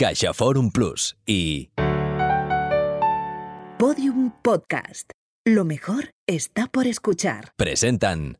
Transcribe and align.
Caixa 0.00 0.32
Forum 0.32 0.70
Plus 0.70 1.14
y 1.26 1.68
Podium 3.78 4.32
Podcast. 4.40 5.10
Lo 5.44 5.66
mejor 5.66 6.08
está 6.26 6.68
por 6.68 6.86
escuchar. 6.86 7.52
presentan 7.58 8.38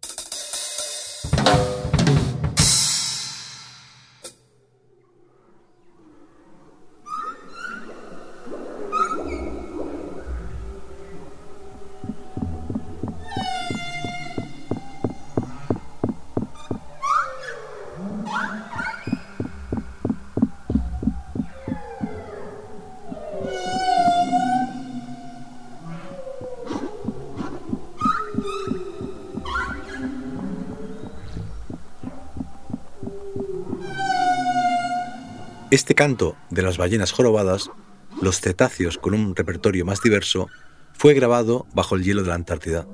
canto 36.01 36.35
de 36.49 36.63
las 36.63 36.79
ballenas 36.79 37.13
jorobadas, 37.13 37.71
los 38.23 38.41
cetáceos 38.41 38.97
con 38.97 39.13
un 39.13 39.37
repertorio 39.37 39.85
más 39.85 40.01
diverso, 40.01 40.49
fue 40.95 41.13
grabado 41.13 41.67
bajo 41.75 41.95
el 41.95 42.03
hielo 42.03 42.23
de 42.23 42.29
la 42.29 42.37
Antártida. 42.37 42.87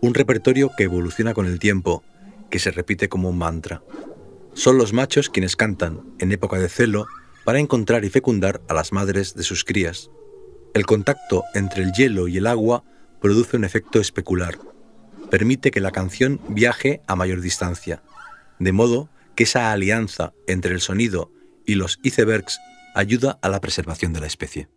Un 0.00 0.14
repertorio 0.14 0.70
que 0.76 0.84
evoluciona 0.84 1.34
con 1.34 1.46
el 1.46 1.58
tiempo, 1.58 2.04
que 2.48 2.60
se 2.60 2.70
repite 2.70 3.08
como 3.08 3.28
un 3.28 3.38
mantra. 3.38 3.82
Son 4.54 4.78
los 4.78 4.92
machos 4.92 5.30
quienes 5.30 5.56
cantan, 5.56 6.14
en 6.20 6.30
época 6.30 6.60
de 6.60 6.68
celo, 6.68 7.06
para 7.44 7.58
encontrar 7.58 8.04
y 8.04 8.08
fecundar 8.08 8.62
a 8.68 8.74
las 8.74 8.92
madres 8.92 9.34
de 9.34 9.42
sus 9.42 9.64
crías. 9.64 10.08
El 10.74 10.86
contacto 10.86 11.42
entre 11.54 11.82
el 11.82 11.90
hielo 11.90 12.28
y 12.28 12.36
el 12.36 12.46
agua 12.46 12.84
produce 13.20 13.56
un 13.56 13.64
efecto 13.64 14.00
especular. 14.00 14.60
Permite 15.28 15.72
que 15.72 15.80
la 15.80 15.90
canción 15.90 16.40
viaje 16.48 17.00
a 17.08 17.16
mayor 17.16 17.40
distancia, 17.40 18.04
de 18.60 18.70
modo 18.70 19.08
que 19.34 19.42
esa 19.42 19.72
alianza 19.72 20.34
entre 20.46 20.72
el 20.72 20.80
sonido 20.80 21.32
y 21.66 21.74
los 21.74 21.98
icebergs 22.02 22.58
ayuda 22.94 23.38
a 23.42 23.48
la 23.48 23.60
preservación 23.60 24.12
de 24.12 24.20
la 24.20 24.26
especie. 24.26 24.68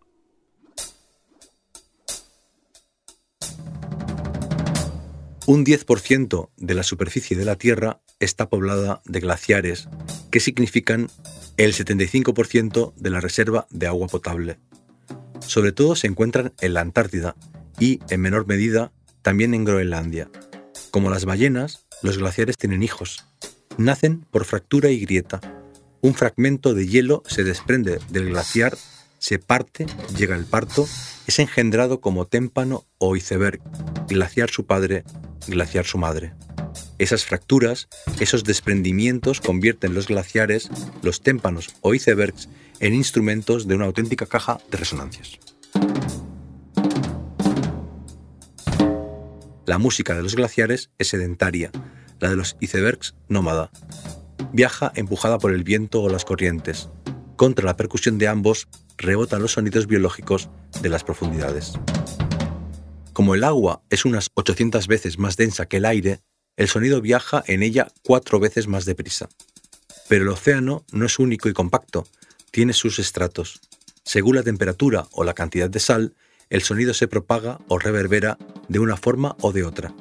Un 5.46 5.64
10% 5.64 6.50
de 6.56 6.74
la 6.74 6.82
superficie 6.82 7.36
de 7.36 7.44
la 7.44 7.54
Tierra 7.54 8.00
está 8.18 8.48
poblada 8.48 9.00
de 9.04 9.20
glaciares, 9.20 9.88
que 10.32 10.40
significan 10.40 11.08
el 11.56 11.72
75% 11.72 12.94
de 12.96 13.10
la 13.10 13.20
reserva 13.20 13.68
de 13.70 13.86
agua 13.86 14.08
potable. 14.08 14.58
Sobre 15.38 15.70
todo 15.70 15.94
se 15.94 16.08
encuentran 16.08 16.52
en 16.60 16.74
la 16.74 16.80
Antártida 16.80 17.36
y, 17.78 18.00
en 18.10 18.22
menor 18.22 18.48
medida, 18.48 18.90
también 19.22 19.54
en 19.54 19.64
Groenlandia. 19.64 20.28
Como 20.90 21.10
las 21.10 21.24
ballenas, 21.24 21.86
los 22.02 22.18
glaciares 22.18 22.56
tienen 22.56 22.82
hijos. 22.82 23.24
Nacen 23.78 24.26
por 24.30 24.44
fractura 24.44 24.90
y 24.90 24.98
grieta. 24.98 25.40
Un 26.02 26.14
fragmento 26.14 26.74
de 26.74 26.86
hielo 26.86 27.22
se 27.26 27.44
desprende 27.44 27.98
del 28.10 28.30
glaciar, 28.30 28.76
se 29.18 29.38
parte, 29.38 29.86
llega 30.16 30.36
el 30.36 30.44
parto, 30.44 30.86
es 31.26 31.38
engendrado 31.38 32.00
como 32.00 32.26
témpano 32.26 32.84
o 32.98 33.16
iceberg, 33.16 33.60
glaciar 34.08 34.50
su 34.50 34.66
padre, 34.66 35.04
glaciar 35.48 35.84
su 35.84 35.98
madre. 35.98 36.34
Esas 36.98 37.24
fracturas, 37.24 37.88
esos 38.20 38.44
desprendimientos 38.44 39.40
convierten 39.40 39.94
los 39.94 40.06
glaciares, 40.06 40.70
los 41.02 41.22
témpanos 41.22 41.74
o 41.80 41.94
icebergs 41.94 42.48
en 42.80 42.94
instrumentos 42.94 43.66
de 43.66 43.74
una 43.74 43.86
auténtica 43.86 44.26
caja 44.26 44.58
de 44.70 44.78
resonancias. 44.78 45.38
La 49.66 49.78
música 49.78 50.14
de 50.14 50.22
los 50.22 50.36
glaciares 50.36 50.90
es 50.98 51.08
sedentaria, 51.08 51.72
la 52.20 52.30
de 52.30 52.36
los 52.36 52.56
icebergs 52.60 53.14
nómada. 53.28 53.70
Viaja 54.52 54.92
empujada 54.94 55.38
por 55.38 55.52
el 55.52 55.64
viento 55.64 56.02
o 56.02 56.08
las 56.08 56.24
corrientes. 56.24 56.88
Contra 57.36 57.66
la 57.66 57.76
percusión 57.76 58.18
de 58.18 58.28
ambos 58.28 58.68
rebotan 58.96 59.42
los 59.42 59.52
sonidos 59.52 59.86
biológicos 59.86 60.48
de 60.80 60.88
las 60.88 61.04
profundidades. 61.04 61.74
Como 63.12 63.34
el 63.34 63.44
agua 63.44 63.82
es 63.90 64.04
unas 64.04 64.28
800 64.34 64.86
veces 64.88 65.18
más 65.18 65.36
densa 65.36 65.66
que 65.66 65.78
el 65.78 65.84
aire, 65.84 66.20
el 66.56 66.68
sonido 66.68 67.00
viaja 67.00 67.42
en 67.46 67.62
ella 67.62 67.88
cuatro 68.02 68.40
veces 68.40 68.66
más 68.66 68.84
deprisa. 68.84 69.28
Pero 70.08 70.24
el 70.24 70.28
océano 70.30 70.84
no 70.92 71.06
es 71.06 71.18
único 71.18 71.48
y 71.48 71.52
compacto, 71.52 72.06
tiene 72.50 72.72
sus 72.72 72.98
estratos. 72.98 73.60
Según 74.04 74.36
la 74.36 74.42
temperatura 74.42 75.06
o 75.12 75.24
la 75.24 75.34
cantidad 75.34 75.68
de 75.68 75.80
sal, 75.80 76.14
el 76.48 76.62
sonido 76.62 76.94
se 76.94 77.08
propaga 77.08 77.58
o 77.68 77.78
reverbera 77.78 78.38
de 78.68 78.78
una 78.78 78.96
forma 78.96 79.36
o 79.40 79.52
de 79.52 79.64
otra. 79.64 79.94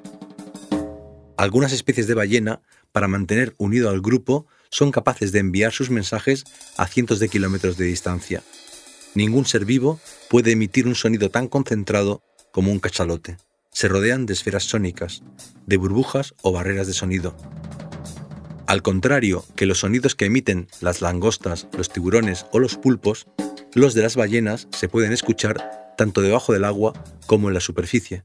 Algunas 1.37 1.73
especies 1.73 2.07
de 2.07 2.13
ballena, 2.13 2.61
para 2.95 3.09
mantener 3.09 3.53
unido 3.57 3.89
al 3.89 3.99
grupo, 3.99 4.47
son 4.69 4.89
capaces 4.89 5.33
de 5.33 5.39
enviar 5.39 5.73
sus 5.73 5.89
mensajes 5.89 6.45
a 6.77 6.87
cientos 6.87 7.19
de 7.19 7.27
kilómetros 7.27 7.75
de 7.75 7.83
distancia. 7.83 8.41
Ningún 9.15 9.45
ser 9.45 9.65
vivo 9.65 9.99
puede 10.29 10.53
emitir 10.53 10.87
un 10.87 10.95
sonido 10.95 11.29
tan 11.29 11.49
concentrado 11.49 12.23
como 12.53 12.71
un 12.71 12.79
cachalote. 12.79 13.35
Se 13.69 13.89
rodean 13.89 14.25
de 14.25 14.31
esferas 14.31 14.63
sónicas, 14.63 15.23
de 15.65 15.75
burbujas 15.75 16.35
o 16.41 16.53
barreras 16.53 16.87
de 16.87 16.93
sonido. 16.93 17.35
Al 18.65 18.81
contrario 18.81 19.43
que 19.57 19.65
los 19.65 19.79
sonidos 19.79 20.15
que 20.15 20.27
emiten 20.27 20.69
las 20.79 21.01
langostas, 21.01 21.67
los 21.77 21.89
tiburones 21.89 22.45
o 22.53 22.59
los 22.59 22.77
pulpos, 22.77 23.27
los 23.73 23.93
de 23.93 24.03
las 24.03 24.15
ballenas 24.15 24.69
se 24.71 24.87
pueden 24.87 25.11
escuchar 25.11 25.93
tanto 25.97 26.21
debajo 26.21 26.53
del 26.53 26.63
agua 26.63 26.93
como 27.27 27.49
en 27.49 27.55
la 27.55 27.59
superficie. 27.59 28.23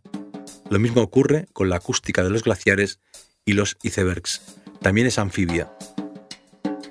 Lo 0.70 0.78
mismo 0.78 1.02
ocurre 1.02 1.48
con 1.52 1.68
la 1.68 1.74
acústica 1.74 2.22
de 2.22 2.30
los 2.30 2.44
glaciares 2.44 3.00
y 3.44 3.52
los 3.52 3.76
icebergs. 3.82 4.42
También 4.80 5.06
es 5.06 5.18
anfibia. 5.18 5.72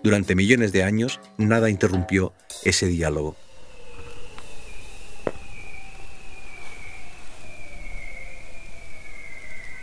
Durante 0.04 0.36
millones 0.36 0.72
de 0.72 0.84
años 0.84 1.20
nada 1.38 1.70
interrumpió 1.70 2.34
ese 2.64 2.88
diálogo. 2.88 3.36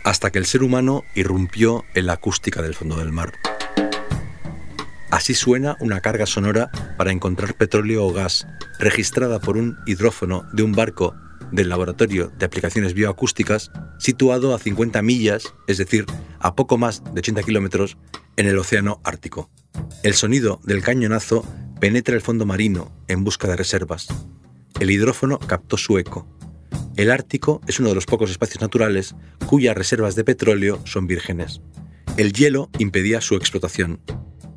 Hasta 0.03 0.31
que 0.31 0.39
el 0.39 0.45
ser 0.45 0.63
humano 0.63 1.03
irrumpió 1.15 1.83
en 1.93 2.05
la 2.05 2.13
acústica 2.13 2.61
del 2.61 2.75
fondo 2.75 2.95
del 2.97 3.11
mar. 3.11 3.33
Así 5.11 5.33
suena 5.33 5.75
una 5.79 6.01
carga 6.01 6.25
sonora 6.25 6.69
para 6.97 7.11
encontrar 7.11 7.55
petróleo 7.55 8.05
o 8.05 8.13
gas, 8.13 8.47
registrada 8.79 9.39
por 9.39 9.57
un 9.57 9.77
hidrófono 9.85 10.45
de 10.53 10.63
un 10.63 10.73
barco 10.73 11.15
del 11.51 11.69
Laboratorio 11.69 12.31
de 12.37 12.45
Aplicaciones 12.45 12.93
Bioacústicas, 12.93 13.71
situado 13.99 14.53
a 14.53 14.59
50 14.59 15.01
millas, 15.01 15.53
es 15.67 15.77
decir, 15.77 16.05
a 16.39 16.55
poco 16.55 16.77
más 16.77 17.03
de 17.13 17.19
80 17.19 17.43
kilómetros, 17.43 17.97
en 18.35 18.47
el 18.47 18.57
Océano 18.57 19.01
Ártico. 19.03 19.49
El 20.03 20.13
sonido 20.13 20.59
del 20.63 20.81
cañonazo 20.81 21.45
penetra 21.79 22.15
el 22.15 22.21
fondo 22.21 22.45
marino 22.45 22.91
en 23.07 23.23
busca 23.23 23.47
de 23.47 23.55
reservas. 23.55 24.07
El 24.79 24.91
hidrófono 24.91 25.39
captó 25.39 25.77
su 25.77 25.97
eco. 25.97 26.27
El 26.95 27.11
Ártico 27.11 27.61
es 27.67 27.79
uno 27.79 27.89
de 27.89 27.95
los 27.95 28.05
pocos 28.05 28.31
espacios 28.31 28.61
naturales 28.61 29.15
cuyas 29.45 29.75
reservas 29.75 30.15
de 30.15 30.23
petróleo 30.23 30.79
son 30.85 31.07
vírgenes. 31.07 31.61
El 32.17 32.33
hielo 32.33 32.69
impedía 32.79 33.21
su 33.21 33.35
explotación, 33.35 34.01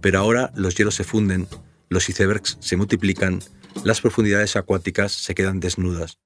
pero 0.00 0.18
ahora 0.18 0.52
los 0.54 0.74
hielos 0.74 0.94
se 0.94 1.04
funden, 1.04 1.46
los 1.88 2.08
icebergs 2.08 2.56
se 2.60 2.76
multiplican, 2.76 3.40
las 3.84 4.00
profundidades 4.00 4.56
acuáticas 4.56 5.12
se 5.12 5.34
quedan 5.34 5.60
desnudas, 5.60 6.18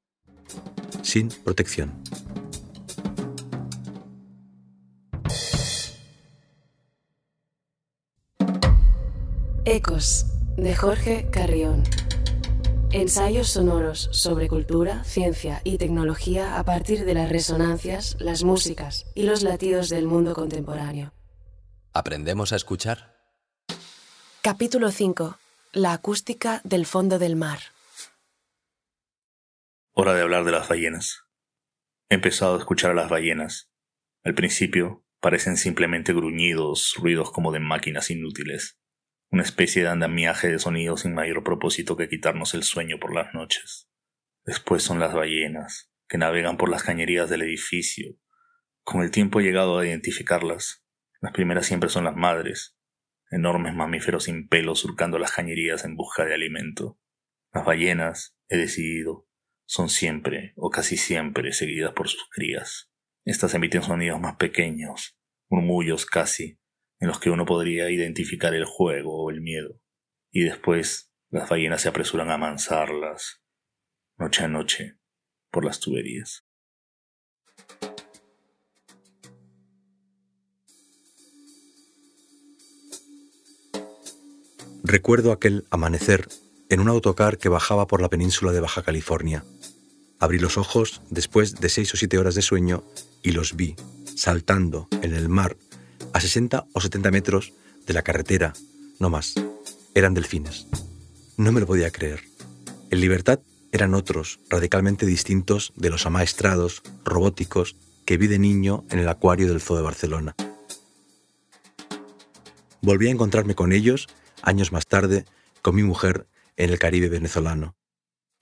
sin 1.03 1.29
protección. 1.29 1.93
Ecos, 9.67 10.27
de 10.57 10.77
Jorge 10.77 11.29
Carrión. 11.31 11.83
Ensayos 12.93 13.49
sonoros 13.49 14.09
sobre 14.13 14.47
cultura, 14.47 15.03
ciencia 15.05 15.63
y 15.65 15.79
tecnología 15.79 16.59
a 16.59 16.65
partir 16.65 17.05
de 17.05 17.15
las 17.15 17.29
resonancias, 17.29 18.17
las 18.21 18.45
músicas 18.45 19.07
y 19.15 19.25
los 19.25 19.43
latidos 19.43 19.89
del 19.89 20.07
mundo 20.07 20.35
contemporáneo. 20.35 21.13
¿Aprendemos 21.93 22.53
a 22.53 22.57
escuchar? 22.57 23.17
Capítulo 24.43 24.91
5. 24.91 25.39
La 25.73 25.93
acústica 25.93 26.61
del 26.63 26.87
fondo 26.87 27.19
del 27.19 27.35
mar. 27.35 27.74
Hora 29.97 30.13
de 30.13 30.23
hablar 30.23 30.43
de 30.45 30.51
las 30.51 30.69
ballenas. 30.69 31.23
He 32.09 32.17
empezado 32.17 32.57
a 32.57 32.59
escuchar 32.59 32.91
a 32.91 32.95
las 32.95 33.09
ballenas. 33.09 33.71
Al 34.25 34.35
principio 34.35 35.07
parecen 35.21 35.57
simplemente 35.57 36.13
gruñidos, 36.13 36.97
ruidos 36.99 37.31
como 37.31 37.53
de 37.53 37.61
máquinas 37.61 38.11
inútiles, 38.11 38.81
una 39.31 39.45
especie 39.45 39.83
de 39.83 39.91
andamiaje 39.91 40.49
de 40.49 40.59
sonidos 40.59 41.03
sin 41.03 41.15
mayor 41.15 41.45
propósito 41.45 41.97
que 41.97 42.09
quitarnos 42.09 42.55
el 42.55 42.65
sueño 42.65 42.99
por 42.99 43.15
las 43.15 43.35
noches. 43.35 43.89
Después 44.45 44.83
son 44.83 44.99
las 44.99 45.15
ballenas, 45.15 45.93
que 46.09 46.19
navegan 46.19 46.57
por 46.57 46.71
las 46.71 46.83
cañerías 46.83 47.31
del 47.31 47.43
edificio. 47.43 48.17
Con 48.83 49.03
el 49.03 49.13
tiempo 49.13 49.39
he 49.39 49.45
llegado 49.45 49.79
a 49.79 49.87
identificarlas. 49.87 50.85
Las 51.21 51.31
primeras 51.31 51.67
siempre 51.67 51.89
son 51.89 52.03
las 52.03 52.17
madres, 52.17 52.77
enormes 53.31 53.75
mamíferos 53.75 54.25
sin 54.25 54.49
pelo 54.49 54.75
surcando 54.75 55.21
las 55.21 55.31
cañerías 55.31 55.85
en 55.85 55.95
busca 55.95 56.25
de 56.25 56.35
alimento. 56.35 56.99
Las 57.53 57.65
ballenas, 57.65 58.37
he 58.49 58.57
decidido, 58.57 59.29
son 59.67 59.89
siempre 59.89 60.53
o 60.57 60.71
casi 60.71 60.97
siempre 60.97 61.53
seguidas 61.53 61.93
por 61.93 62.09
sus 62.09 62.29
crías. 62.31 62.91
Estas 63.25 63.55
emiten 63.55 63.83
sonidos 63.83 64.21
más 64.21 64.37
pequeños, 64.37 65.17
murmullos 65.49 66.07
casi, 66.07 66.59
en 67.01 67.09
los 67.09 67.19
que 67.21 67.31
uno 67.31 67.47
podría 67.47 67.91
identificar 67.91 68.55
el 68.55 68.65
juego 68.65 69.25
o 69.25 69.31
el 69.31 69.41
miedo. 69.41 69.81
Y 70.31 70.43
después 70.43 71.13
las 71.31 71.49
ballenas 71.49 71.83
se 71.83 71.89
apresuran 71.89 72.31
a 72.31 72.35
amansarlas, 72.35 73.43
noche 74.17 74.45
a 74.45 74.49
noche, 74.49 74.99
por 75.51 75.65
las 75.65 75.81
tuberías. 75.81 76.47
Recuerdo 84.83 85.33
aquel 85.33 85.65
amanecer 85.71 86.29
en 86.69 86.81
un 86.81 86.89
autocar 86.89 87.39
que 87.39 87.49
bajaba 87.49 87.87
por 87.87 88.03
la 88.03 88.11
península 88.11 88.53
de 88.53 88.61
Baja 88.61 88.83
California. 88.83 89.45
Abrí 90.25 90.39
los 90.39 90.57
ojos 90.57 91.03
después 91.11 91.57
de 91.57 91.69
seis 91.69 91.93
o 91.93 91.99
siete 91.99 92.17
horas 92.17 92.35
de 92.35 92.41
sueño 92.41 92.83
y 93.23 93.33
los 93.33 93.57
vi, 93.57 93.77
saltando 94.17 94.89
en 95.03 95.13
el 95.13 95.29
mar 95.29 95.59
a 96.15 96.21
60 96.23 96.65
o 96.73 96.81
70 96.81 97.11
metros 97.11 97.53
de 97.87 97.93
la 97.93 98.01
carretera, 98.01 98.55
no 98.99 99.11
más. 99.11 99.35
Eran 99.95 100.15
delfines. 100.15 100.67
No 101.37 101.53
me 101.53 101.61
lo 101.61 101.67
podía 101.67 101.91
creer. 101.91 102.23
En 102.91 103.03
libertad 103.03 103.41
eran 103.71 103.93
otros, 103.93 104.41
radicalmente 104.49 105.05
distintos 105.05 105.75
de 105.77 105.91
los 105.91 106.07
amaestrados, 106.07 106.81
robóticos, 107.05 107.77
que 108.07 108.17
vi 108.17 108.27
de 108.27 108.39
niño 108.39 108.87
en 108.89 109.01
el 109.01 109.09
acuario 109.11 109.47
del 109.47 109.61
Zoo 109.61 109.77
de 109.77 109.83
Barcelona. 109.83 110.35
Volví 112.81 113.09
a 113.09 113.11
encontrarme 113.11 113.55
con 113.55 113.73
ellos 113.73 114.09
años 114.41 114.73
más 114.73 114.87
tarde 114.87 115.27
con 115.61 115.75
mi 115.75 115.83
mujer 115.83 116.27
en 116.57 116.71
el 116.71 116.79
Caribe 116.79 117.11
venezolano, 117.11 117.77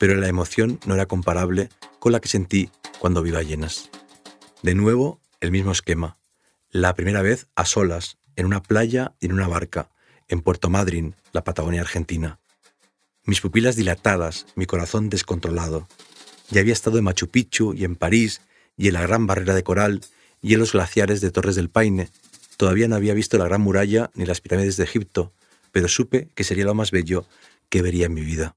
pero 0.02 0.16
la 0.16 0.26
emoción 0.26 0.80
no 0.84 0.94
era 0.94 1.06
comparable 1.06 1.68
con 2.00 2.10
la 2.10 2.18
que 2.18 2.28
sentí 2.28 2.70
cuando 2.98 3.22
vi 3.22 3.30
ballenas. 3.30 3.88
De 4.60 4.74
nuevo, 4.74 5.20
el 5.38 5.52
mismo 5.52 5.70
esquema. 5.70 6.18
La 6.72 6.96
primera 6.96 7.22
vez 7.22 7.46
a 7.54 7.64
solas, 7.64 8.18
en 8.34 8.46
una 8.46 8.64
playa 8.64 9.14
y 9.20 9.26
en 9.26 9.32
una 9.32 9.46
barca, 9.46 9.90
en 10.26 10.40
Puerto 10.40 10.70
Madryn, 10.70 11.14
la 11.30 11.44
Patagonia 11.44 11.82
Argentina. 11.82 12.40
Mis 13.26 13.40
pupilas 13.40 13.76
dilatadas, 13.76 14.46
mi 14.56 14.66
corazón 14.66 15.08
descontrolado. 15.08 15.86
Ya 16.50 16.62
había 16.62 16.72
estado 16.72 16.98
en 16.98 17.04
Machu 17.04 17.28
Picchu 17.28 17.72
y 17.72 17.84
en 17.84 17.94
París 17.94 18.40
y 18.76 18.88
en 18.88 18.94
la 18.94 19.02
Gran 19.02 19.28
Barrera 19.28 19.54
de 19.54 19.62
Coral 19.62 20.00
y 20.40 20.54
en 20.54 20.58
los 20.58 20.72
glaciares 20.72 21.20
de 21.20 21.30
Torres 21.30 21.54
del 21.54 21.70
Paine. 21.70 22.08
Todavía 22.56 22.88
no 22.88 22.96
había 22.96 23.14
visto 23.14 23.38
la 23.38 23.44
Gran 23.44 23.60
Muralla 23.60 24.10
ni 24.14 24.26
las 24.26 24.40
pirámides 24.40 24.76
de 24.76 24.82
Egipto, 24.82 25.32
pero 25.70 25.86
supe 25.86 26.28
que 26.34 26.42
sería 26.42 26.64
lo 26.64 26.74
más 26.74 26.90
bello 26.90 27.24
que 27.68 27.82
vería 27.82 28.06
en 28.06 28.14
mi 28.14 28.22
vida. 28.22 28.56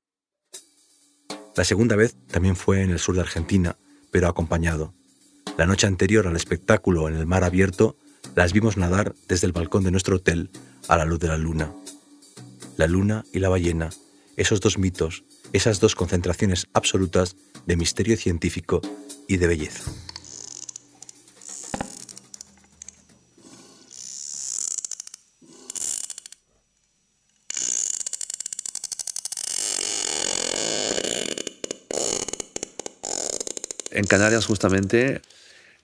La 1.55 1.63
segunda 1.63 1.95
vez 1.95 2.15
también 2.27 2.55
fue 2.55 2.81
en 2.81 2.91
el 2.91 2.99
sur 2.99 3.15
de 3.15 3.21
Argentina, 3.21 3.77
pero 4.11 4.27
acompañado. 4.27 4.93
La 5.57 5.65
noche 5.65 5.87
anterior 5.87 6.27
al 6.27 6.35
espectáculo 6.35 7.07
en 7.07 7.15
el 7.15 7.25
mar 7.25 7.45
abierto, 7.45 7.95
las 8.35 8.51
vimos 8.51 8.75
nadar 8.75 9.15
desde 9.29 9.47
el 9.47 9.53
balcón 9.53 9.83
de 9.83 9.91
nuestro 9.91 10.17
hotel 10.17 10.49
a 10.89 10.97
la 10.97 11.05
luz 11.05 11.19
de 11.19 11.29
la 11.29 11.37
luna. 11.37 11.71
La 12.75 12.87
luna 12.87 13.23
y 13.31 13.39
la 13.39 13.47
ballena, 13.47 13.89
esos 14.35 14.59
dos 14.59 14.77
mitos, 14.77 15.23
esas 15.53 15.79
dos 15.79 15.95
concentraciones 15.95 16.67
absolutas 16.73 17.37
de 17.65 17.77
misterio 17.77 18.17
científico 18.17 18.81
y 19.27 19.37
de 19.37 19.47
belleza. 19.47 19.89
En 33.95 34.05
Canarias 34.05 34.45
justamente 34.45 35.21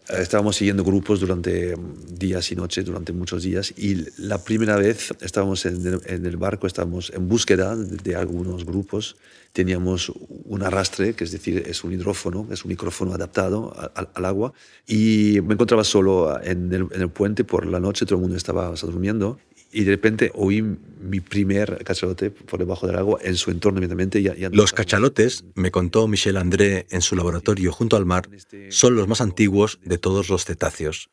estábamos 0.10 0.58
siguiendo 0.58 0.84
grupos 0.84 1.22
durante 1.22 1.76
días 2.10 2.52
y 2.52 2.58
noches, 2.58 2.84
durante 2.84 3.14
muchos 3.14 3.44
días, 3.44 3.74
y 3.78 4.06
la 4.18 4.44
primera 4.44 4.76
vez 4.76 5.14
estábamos 5.22 5.66
en 5.66 6.26
el, 6.26 6.36
barco, 6.36 6.68
estábamos 6.68 7.10
en 7.16 7.30
búsqueda 7.30 7.78
de, 7.78 8.16
algunos 8.18 8.66
grupos, 8.66 9.16
teníamos 9.54 10.12
un 10.28 10.62
arrastre, 10.62 11.14
que 11.14 11.24
es 11.24 11.32
decir, 11.32 11.64
es 11.66 11.86
un 11.86 11.94
hidrófono, 11.94 12.50
es 12.52 12.66
un 12.66 12.70
micrófono 12.70 13.14
adaptado 13.14 13.74
al, 13.96 14.26
agua, 14.26 14.52
y 14.86 15.40
me 15.46 15.54
encontraba 15.54 15.86
solo 15.86 16.38
en 16.44 16.74
el, 16.74 16.88
en 16.92 17.02
el, 17.02 17.10
puente 17.10 17.46
por 17.46 17.66
la 17.66 17.80
noche, 17.80 18.06
todo 18.06 18.16
el 18.16 18.22
mundo 18.24 18.36
estaba 18.36 18.74
durmiendo, 18.76 19.40
y 19.72 19.84
de 19.84 19.92
repente 19.92 20.32
oí 20.36 20.62
mi 20.62 21.20
primer 21.20 21.84
cachalote 21.84 22.32
por 22.32 22.60
debajo 22.60 22.88
del 22.88 22.98
agua 22.98 23.20
en 23.22 23.36
su 23.36 23.52
entorno 23.52 23.80
inmediatamente. 23.80 24.22
Ya, 24.22 24.36
los 24.52 24.74
cachalotes, 24.74 25.46
me 25.56 25.72
contó 25.72 26.08
Michel 26.08 26.38
André 26.38 26.88
en 26.90 27.02
su 27.02 27.16
laboratorio 27.16 27.72
junto 27.72 27.96
al 27.96 28.06
mar, 28.06 28.30
son 28.70 28.96
los 28.96 29.08
más 29.08 29.22
antiguos 29.22 29.80
de 29.84 29.98
todos 29.98 30.30
los 30.30 30.46
cetáceos. 30.46 31.10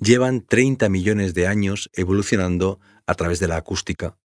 Llevan 0.00 0.42
30 0.42 0.88
millones 0.88 1.34
de 1.34 1.46
años 1.46 1.90
evolucionando 1.94 2.78
a 3.06 3.14
través 3.14 3.40
de 3.40 3.48
la 3.48 3.56
acústica. 3.56 4.16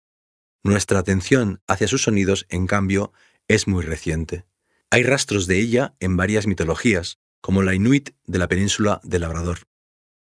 Nuestra 0.62 0.98
atención 0.98 1.60
hacia 1.66 1.88
sus 1.88 2.02
sonidos, 2.02 2.46
en 2.48 2.66
cambio, 2.66 3.12
es 3.48 3.66
muy 3.66 3.84
reciente. 3.84 4.44
Hay 4.90 5.02
rastros 5.02 5.46
de 5.46 5.58
ella 5.58 5.94
en 6.00 6.16
varias 6.16 6.46
mitologías, 6.46 7.18
como 7.40 7.62
la 7.62 7.74
Inuit 7.74 8.10
de 8.26 8.38
la 8.38 8.48
península 8.48 9.00
de 9.02 9.18
Labrador. 9.18 9.58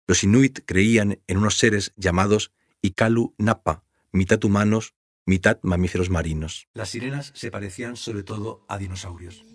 Los 0.08 0.24
Inuit 0.24 0.62
creían 0.66 1.19
en 1.28 1.38
unos 1.38 1.58
seres 1.58 1.94
llamados 1.96 2.52
y 2.81 2.92
Kalu 2.92 3.33
Napa, 3.38 3.83
mitad 4.12 4.44
humanos, 4.44 4.95
mitad 5.25 5.60
mamíferos 5.62 6.10
marinos. 6.10 6.68
Las 6.74 6.89
sirenas 6.89 7.31
se 7.36 7.51
parecían 7.51 7.95
sobre 7.95 8.24
todo 8.24 8.66
a 8.68 8.78
dinosaurios. 8.78 9.45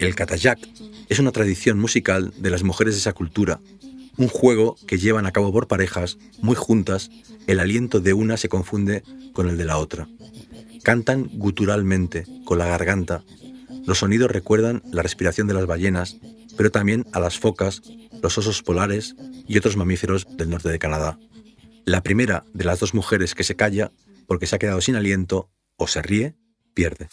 El 0.00 0.14
katayak 0.14 0.58
es 1.08 1.18
una 1.18 1.32
tradición 1.32 1.78
musical 1.78 2.32
de 2.38 2.50
las 2.50 2.62
mujeres 2.62 2.94
de 2.94 3.00
esa 3.00 3.12
cultura, 3.12 3.60
un 4.16 4.28
juego 4.28 4.76
que 4.86 4.98
llevan 4.98 5.26
a 5.26 5.32
cabo 5.32 5.52
por 5.52 5.68
parejas 5.68 6.18
muy 6.40 6.56
juntas, 6.56 7.10
el 7.46 7.60
aliento 7.60 8.00
de 8.00 8.14
una 8.14 8.36
se 8.36 8.48
confunde 8.48 9.02
con 9.32 9.48
el 9.48 9.58
de 9.58 9.64
la 9.64 9.78
otra. 9.78 10.08
Cantan 10.82 11.28
guturalmente, 11.32 12.24
con 12.44 12.58
la 12.58 12.66
garganta. 12.66 13.24
Los 13.86 13.98
sonidos 13.98 14.30
recuerdan 14.30 14.82
la 14.92 15.02
respiración 15.02 15.46
de 15.46 15.54
las 15.54 15.66
ballenas, 15.66 16.16
pero 16.56 16.70
también 16.70 17.06
a 17.12 17.20
las 17.20 17.38
focas, 17.38 17.82
los 18.22 18.36
osos 18.38 18.62
polares 18.62 19.14
y 19.46 19.58
otros 19.58 19.76
mamíferos 19.76 20.26
del 20.36 20.50
norte 20.50 20.68
de 20.68 20.78
Canadá. 20.78 21.18
La 21.84 22.02
primera 22.02 22.44
de 22.52 22.64
las 22.64 22.80
dos 22.80 22.94
mujeres 22.94 23.34
que 23.34 23.44
se 23.44 23.56
calla 23.56 23.92
porque 24.26 24.46
se 24.46 24.56
ha 24.56 24.58
quedado 24.58 24.80
sin 24.80 24.96
aliento 24.96 25.50
o 25.76 25.86
se 25.86 26.02
ríe, 26.02 26.36
pierde. 26.74 27.08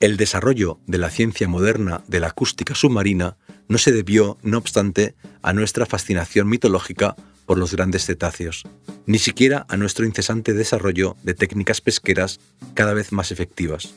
El 0.00 0.18
desarrollo 0.18 0.80
de 0.86 0.98
la 0.98 1.08
ciencia 1.08 1.48
moderna 1.48 2.02
de 2.06 2.20
la 2.20 2.28
acústica 2.28 2.74
submarina 2.74 3.38
no 3.68 3.78
se 3.78 3.92
debió, 3.92 4.38
no 4.42 4.58
obstante, 4.58 5.14
a 5.42 5.52
nuestra 5.52 5.86
fascinación 5.86 6.48
mitológica 6.48 7.16
por 7.46 7.58
los 7.58 7.72
grandes 7.72 8.06
cetáceos, 8.06 8.64
ni 9.06 9.18
siquiera 9.18 9.66
a 9.68 9.76
nuestro 9.76 10.06
incesante 10.06 10.54
desarrollo 10.54 11.16
de 11.22 11.34
técnicas 11.34 11.80
pesqueras 11.80 12.40
cada 12.74 12.94
vez 12.94 13.12
más 13.12 13.32
efectivas. 13.32 13.94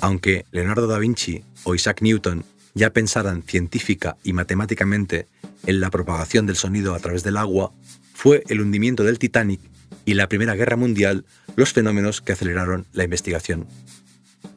Aunque 0.00 0.44
Leonardo 0.50 0.86
da 0.86 0.98
Vinci 0.98 1.44
o 1.62 1.74
Isaac 1.74 2.02
Newton 2.02 2.44
ya 2.74 2.90
pensaran 2.90 3.42
científica 3.42 4.16
y 4.24 4.32
matemáticamente 4.32 5.28
en 5.66 5.80
la 5.80 5.90
propagación 5.90 6.46
del 6.46 6.56
sonido 6.56 6.94
a 6.94 6.98
través 6.98 7.22
del 7.22 7.36
agua, 7.36 7.72
fue 8.12 8.42
el 8.48 8.60
hundimiento 8.60 9.04
del 9.04 9.18
Titanic 9.18 9.60
y 10.04 10.14
la 10.14 10.28
Primera 10.28 10.54
Guerra 10.54 10.76
Mundial 10.76 11.24
los 11.56 11.72
fenómenos 11.72 12.20
que 12.20 12.32
aceleraron 12.32 12.86
la 12.92 13.04
investigación. 13.04 13.66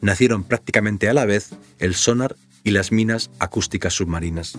Nacieron 0.01 0.44
prácticamente 0.44 1.10
a 1.10 1.13
la 1.13 1.25
vez 1.25 1.51
el 1.79 1.96
sonar 1.96 2.36
y 2.67 2.71
las 2.71 2.91
minas 2.91 3.31
acústicas 3.39 3.93
submarinas. 3.93 4.57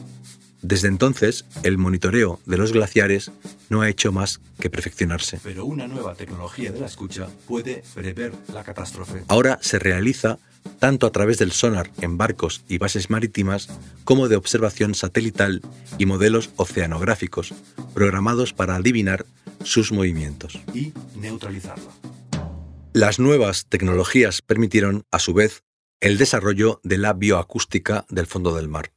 Desde 0.63 0.89
entonces, 0.89 1.45
el 1.63 1.77
monitoreo 1.77 2.41
de 2.47 2.57
los 2.57 2.73
glaciares 2.73 3.31
no 3.69 3.83
ha 3.83 3.91
hecho 3.91 4.13
más 4.13 4.41
que 4.59 4.71
perfeccionarse. 4.71 5.39
Pero 5.45 5.67
una 5.67 5.87
nueva 5.87 6.15
tecnología 6.15 6.73
de 6.73 6.81
la 6.81 6.87
escucha 6.87 7.29
puede 7.47 7.83
prever 7.95 8.33
la 8.55 8.65
catástrofe. 8.65 9.25
Ahora 9.29 9.59
se 9.61 9.79
realiza 9.79 10.39
tanto 10.79 11.07
a 11.07 11.13
través 11.13 11.37
del 11.37 11.53
sonar 11.53 11.91
en 12.01 12.17
barcos 12.17 12.65
y 12.67 12.79
bases 12.79 13.11
marítimas 13.11 13.69
como 14.05 14.29
de 14.29 14.37
observación 14.37 14.95
satelital 14.95 15.61
y 15.99 16.07
modelos 16.07 16.49
oceanográficos, 16.57 17.53
programados 17.93 18.55
para 18.55 18.77
adivinar 18.77 19.27
sus 19.65 19.93
movimientos 19.93 20.59
y 20.73 20.95
neutralizarla. 21.15 21.93
Las 22.95 23.19
nuevas 23.19 23.67
tecnologías 23.67 24.41
permitieron, 24.41 25.05
a 25.11 25.19
su 25.19 25.35
vez, 25.35 25.63
el 26.01 26.19
desarrollo 26.19 26.81
de 26.85 26.99
la 26.99 27.13
bioacústica 27.13 28.07
del 28.09 28.27
fondo 28.27 28.55
del 28.55 28.69
mar 28.69 28.93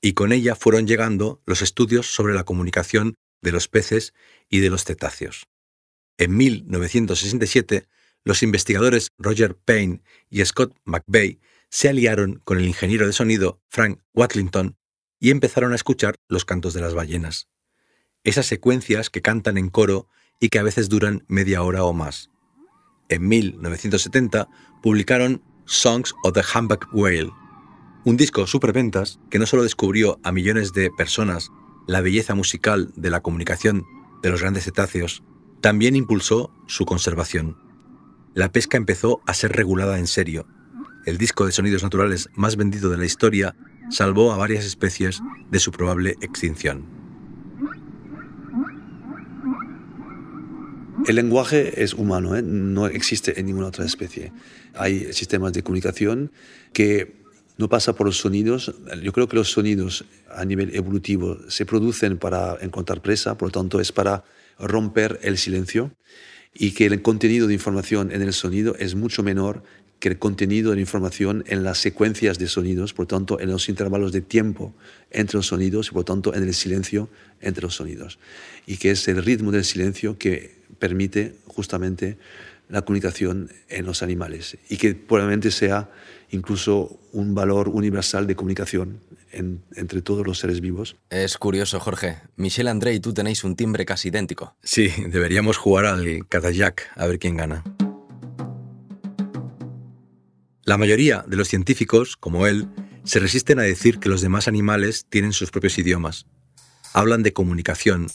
y 0.00 0.14
con 0.14 0.32
ella 0.32 0.54
fueron 0.54 0.86
llegando 0.86 1.42
los 1.46 1.62
estudios 1.62 2.06
sobre 2.14 2.34
la 2.34 2.44
comunicación 2.44 3.16
de 3.42 3.52
los 3.52 3.68
peces 3.68 4.14
y 4.48 4.60
de 4.60 4.70
los 4.70 4.84
cetáceos. 4.84 5.46
En 6.18 6.36
1967, 6.36 7.86
los 8.24 8.42
investigadores 8.42 9.12
Roger 9.18 9.56
Payne 9.56 10.02
y 10.28 10.44
Scott 10.44 10.76
McVeigh 10.84 11.40
se 11.68 11.88
aliaron 11.88 12.40
con 12.44 12.58
el 12.58 12.66
ingeniero 12.66 13.06
de 13.06 13.12
sonido 13.12 13.62
Frank 13.68 14.00
Watlington 14.14 14.76
y 15.18 15.30
empezaron 15.30 15.72
a 15.72 15.76
escuchar 15.76 16.16
los 16.28 16.44
cantos 16.44 16.74
de 16.74 16.80
las 16.80 16.94
ballenas. 16.94 17.48
Esas 18.24 18.46
secuencias 18.46 19.08
que 19.08 19.22
cantan 19.22 19.56
en 19.56 19.70
coro 19.70 20.08
y 20.40 20.48
que 20.48 20.58
a 20.58 20.62
veces 20.62 20.88
duran 20.88 21.24
media 21.28 21.62
hora 21.62 21.84
o 21.84 21.92
más. 21.92 22.30
En 23.08 23.28
1970 23.28 24.48
publicaron 24.82 25.42
Songs 25.72 26.12
of 26.24 26.32
the 26.32 26.42
Humpback 26.42 26.88
Whale, 26.92 27.30
un 28.04 28.16
disco 28.16 28.44
superventas 28.48 29.20
que 29.30 29.38
no 29.38 29.46
solo 29.46 29.62
descubrió 29.62 30.18
a 30.24 30.32
millones 30.32 30.72
de 30.72 30.90
personas 30.90 31.52
la 31.86 32.00
belleza 32.00 32.34
musical 32.34 32.90
de 32.96 33.08
la 33.08 33.20
comunicación 33.20 33.86
de 34.20 34.30
los 34.30 34.40
grandes 34.40 34.64
cetáceos, 34.64 35.22
también 35.60 35.94
impulsó 35.94 36.52
su 36.66 36.86
conservación. 36.86 37.56
La 38.34 38.50
pesca 38.50 38.78
empezó 38.78 39.20
a 39.28 39.32
ser 39.32 39.52
regulada 39.52 40.00
en 40.00 40.08
serio. 40.08 40.44
El 41.06 41.18
disco 41.18 41.46
de 41.46 41.52
sonidos 41.52 41.84
naturales 41.84 42.30
más 42.34 42.56
vendido 42.56 42.90
de 42.90 42.98
la 42.98 43.06
historia 43.06 43.54
salvó 43.90 44.32
a 44.32 44.36
varias 44.36 44.64
especies 44.64 45.22
de 45.52 45.60
su 45.60 45.70
probable 45.70 46.16
extinción. 46.20 46.99
El 51.06 51.16
lenguaje 51.16 51.82
es 51.82 51.94
humano, 51.94 52.36
¿eh? 52.36 52.42
no 52.42 52.86
existe 52.86 53.40
en 53.40 53.46
ninguna 53.46 53.68
otra 53.68 53.84
especie. 53.84 54.32
Hay 54.74 55.12
sistemas 55.12 55.52
de 55.52 55.62
comunicación 55.62 56.30
que 56.72 57.20
no 57.56 57.68
pasa 57.68 57.94
por 57.94 58.06
los 58.06 58.18
sonidos. 58.18 58.74
Yo 59.02 59.12
creo 59.12 59.28
que 59.28 59.36
los 59.36 59.50
sonidos 59.50 60.04
a 60.34 60.44
nivel 60.44 60.74
evolutivo 60.74 61.38
se 61.48 61.66
producen 61.66 62.18
para 62.18 62.58
encontrar 62.60 63.02
presa, 63.02 63.36
por 63.36 63.48
lo 63.48 63.52
tanto 63.52 63.80
es 63.80 63.92
para 63.92 64.24
romper 64.58 65.18
el 65.22 65.38
silencio 65.38 65.92
y 66.54 66.72
que 66.72 66.86
el 66.86 67.02
contenido 67.02 67.46
de 67.46 67.54
información 67.54 68.12
en 68.12 68.22
el 68.22 68.32
sonido 68.32 68.74
es 68.78 68.94
mucho 68.94 69.22
menor 69.22 69.62
que 70.00 70.08
el 70.08 70.18
contenido 70.18 70.72
de 70.72 70.80
información 70.80 71.44
en 71.46 71.62
las 71.62 71.78
secuencias 71.78 72.38
de 72.38 72.48
sonidos, 72.48 72.94
por 72.94 73.06
tanto, 73.06 73.38
en 73.38 73.50
los 73.50 73.68
intervalos 73.68 74.12
de 74.12 74.22
tiempo 74.22 74.74
entre 75.10 75.36
los 75.36 75.46
sonidos 75.46 75.88
y, 75.88 75.90
por 75.92 76.04
tanto, 76.04 76.34
en 76.34 76.42
el 76.42 76.54
silencio 76.54 77.10
entre 77.40 77.62
los 77.62 77.74
sonidos. 77.74 78.18
Y 78.66 78.78
que 78.78 78.92
es 78.92 79.06
el 79.08 79.22
ritmo 79.22 79.52
del 79.52 79.64
silencio 79.64 80.16
que 80.16 80.59
permite 80.80 81.36
justamente 81.46 82.18
la 82.68 82.82
comunicación 82.82 83.52
en 83.68 83.86
los 83.86 84.02
animales 84.02 84.58
y 84.68 84.76
que 84.76 84.94
probablemente 84.94 85.50
sea 85.50 85.90
incluso 86.30 86.98
un 87.12 87.34
valor 87.34 87.68
universal 87.68 88.26
de 88.26 88.36
comunicación 88.36 89.00
entre 89.32 90.02
todos 90.02 90.26
los 90.26 90.38
seres 90.38 90.60
vivos. 90.60 90.96
Es 91.08 91.38
curioso, 91.38 91.78
Jorge. 91.78 92.18
Michel 92.36 92.66
André 92.66 92.94
y 92.94 93.00
tú 93.00 93.12
tenéis 93.12 93.44
un 93.44 93.54
timbre 93.54 93.84
casi 93.84 94.08
idéntico. 94.08 94.56
Sí, 94.62 94.90
deberíamos 95.08 95.56
jugar 95.56 95.86
al 95.86 96.26
Katayak 96.28 96.90
a 96.96 97.06
ver 97.06 97.18
quién 97.18 97.36
gana. 97.36 97.62
La 100.64 100.78
mayoría 100.78 101.24
de 101.26 101.36
los 101.36 101.48
científicos, 101.48 102.16
como 102.16 102.46
él, 102.46 102.68
se 103.04 103.18
resisten 103.18 103.58
a 103.58 103.62
decir 103.62 103.98
que 103.98 104.08
los 104.08 104.20
demás 104.20 104.46
animales 104.46 105.06
tienen 105.08 105.32
sus 105.32 105.50
propios 105.50 105.78
idiomas. 105.78 106.26
Hablan 106.92 107.22
de 107.22 107.32
comunicación, 107.32 108.08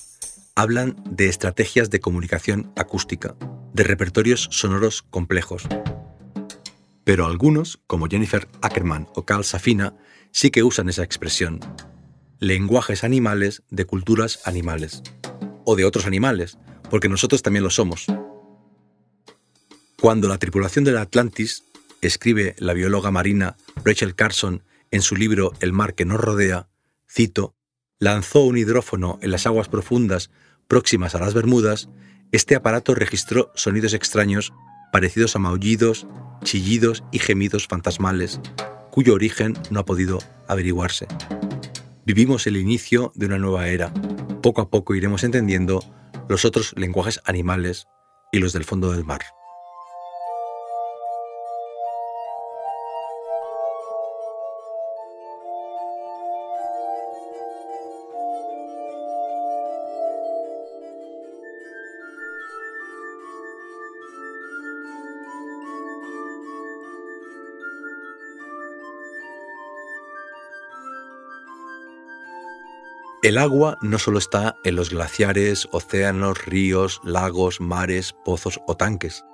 hablan 0.56 0.96
de 1.10 1.28
estrategias 1.28 1.90
de 1.90 2.00
comunicación 2.00 2.72
acústica, 2.78 3.36
de 3.74 3.84
repertorios 3.84 4.48
sonoros 4.52 5.02
complejos. 5.02 5.68
Pero 7.04 7.26
algunos, 7.26 7.80
como 7.88 8.08
Jennifer 8.08 8.48
Ackerman 8.62 9.08
o 9.16 9.26
Carl 9.26 9.44
Safina, 9.44 9.96
sí 10.32 10.52
que 10.52 10.64
usan 10.64 10.88
esa 10.88 11.04
expresión. 11.04 11.60
Lenguajes 12.40 13.04
animales 13.04 13.64
de 13.70 13.86
culturas 13.86 14.40
animales. 14.46 15.04
O 15.66 15.76
de 15.76 15.84
otros 15.84 16.06
animales, 16.06 16.58
porque 16.90 17.10
nosotros 17.10 17.42
también 17.42 17.64
lo 17.64 17.70
somos. 17.70 18.06
Cuando 20.00 20.30
la 20.30 20.38
tripulación 20.38 20.86
del 20.86 20.98
Atlantis 20.98 21.66
escribe 22.02 22.56
la 22.60 22.74
bióloga 22.74 23.12
marina 23.12 23.58
Rachel 23.84 24.16
Carson 24.16 24.64
en 24.92 25.02
su 25.02 25.16
libro 25.18 25.52
El 25.60 25.74
mar 25.74 25.96
que 25.96 26.06
nos 26.06 26.20
rodea, 26.20 26.70
cito, 27.10 27.56
lanzó 28.00 28.42
un 28.42 28.58
hidrófono 28.58 29.20
en 29.22 29.32
las 29.32 29.46
aguas 29.46 29.68
profundas 29.68 30.30
próximas 30.68 31.16
a 31.16 31.20
las 31.20 31.34
Bermudas, 31.34 31.90
este 32.32 32.56
aparato 32.56 32.96
registró 32.96 33.52
sonidos 33.56 33.94
extraños 33.94 34.54
parecidos 34.92 35.36
a 35.36 35.40
maullidos, 35.40 36.08
chillidos 36.44 37.04
y 37.12 37.20
gemidos 37.20 37.68
fantasmales, 37.68 38.40
cuyo 38.92 39.14
origen 39.14 39.54
no 39.70 39.82
ha 39.82 39.86
podido 39.86 40.20
averiguarse. 40.48 41.08
Vivimos 42.06 42.48
el 42.48 42.56
inicio 42.56 43.12
de 43.16 43.26
una 43.26 43.38
nueva 43.38 43.68
era. 43.68 43.94
Poco 44.42 44.62
a 44.62 44.70
poco 44.70 44.96
iremos 44.96 45.24
entendiendo 45.24 45.84
los 46.30 46.46
otros 46.46 46.74
lenguajes 46.78 47.20
animales 47.26 47.88
y 48.32 48.40
los 48.40 48.54
del 48.54 48.64
fondo 48.64 48.92
del 48.92 49.04
mar. 49.04 49.22
El 73.26 73.40
agua 73.40 73.80
no 73.82 73.98
solo 73.98 74.20
está 74.20 74.56
en 74.64 74.76
los 74.76 74.92
glaciares, 74.92 75.68
océanos, 75.72 76.46
ríos, 76.46 77.02
lagos, 77.04 77.60
mares, 77.60 78.14
pozos 78.24 78.62
o 78.68 78.78
tanques. 78.78 79.26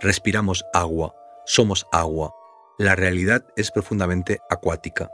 Respiramos 0.00 0.64
agua, 0.72 1.14
somos 1.44 1.86
agua. 1.92 2.32
La 2.78 2.96
realidad 2.96 3.44
es 3.54 3.70
profundamente 3.70 4.40
acuática. 4.48 5.10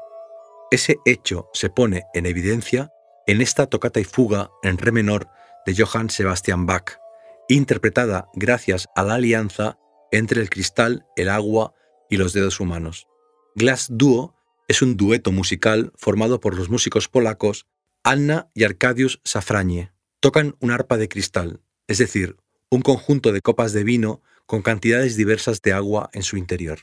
Ese 0.70 0.98
hecho 1.04 1.50
se 1.52 1.68
pone 1.68 2.04
en 2.14 2.26
evidencia 2.26 2.92
en 3.26 3.40
esta 3.40 3.66
tocata 3.66 3.98
y 3.98 4.04
fuga 4.04 4.52
en 4.62 4.78
re 4.78 4.92
menor 4.92 5.28
de 5.66 5.74
Johann 5.74 6.08
Sebastian 6.08 6.64
Bach, 6.64 7.00
interpretada 7.48 8.28
gracias 8.34 8.88
a 8.94 9.02
la 9.02 9.14
alianza 9.14 9.80
entre 10.12 10.40
el 10.40 10.48
cristal, 10.48 11.06
el 11.16 11.28
agua 11.28 11.74
y 12.08 12.18
los 12.18 12.32
dedos 12.34 12.60
humanos. 12.60 13.08
Glass 13.56 13.88
Duo 13.90 14.36
es 14.68 14.80
un 14.80 14.96
dueto 14.96 15.32
musical 15.32 15.92
formado 15.96 16.38
por 16.38 16.56
los 16.56 16.70
músicos 16.70 17.08
polacos 17.08 17.66
Anna 18.04 18.50
y 18.52 18.64
Arcadius 18.64 19.20
Safragne 19.22 19.92
tocan 20.18 20.56
un 20.58 20.72
arpa 20.72 20.96
de 20.96 21.08
cristal, 21.08 21.60
es 21.86 21.98
decir, 21.98 22.36
un 22.68 22.82
conjunto 22.82 23.30
de 23.30 23.40
copas 23.40 23.72
de 23.72 23.84
vino 23.84 24.22
con 24.46 24.62
cantidades 24.62 25.16
diversas 25.16 25.62
de 25.62 25.72
agua 25.72 26.10
en 26.12 26.24
su 26.24 26.36
interior. 26.36 26.80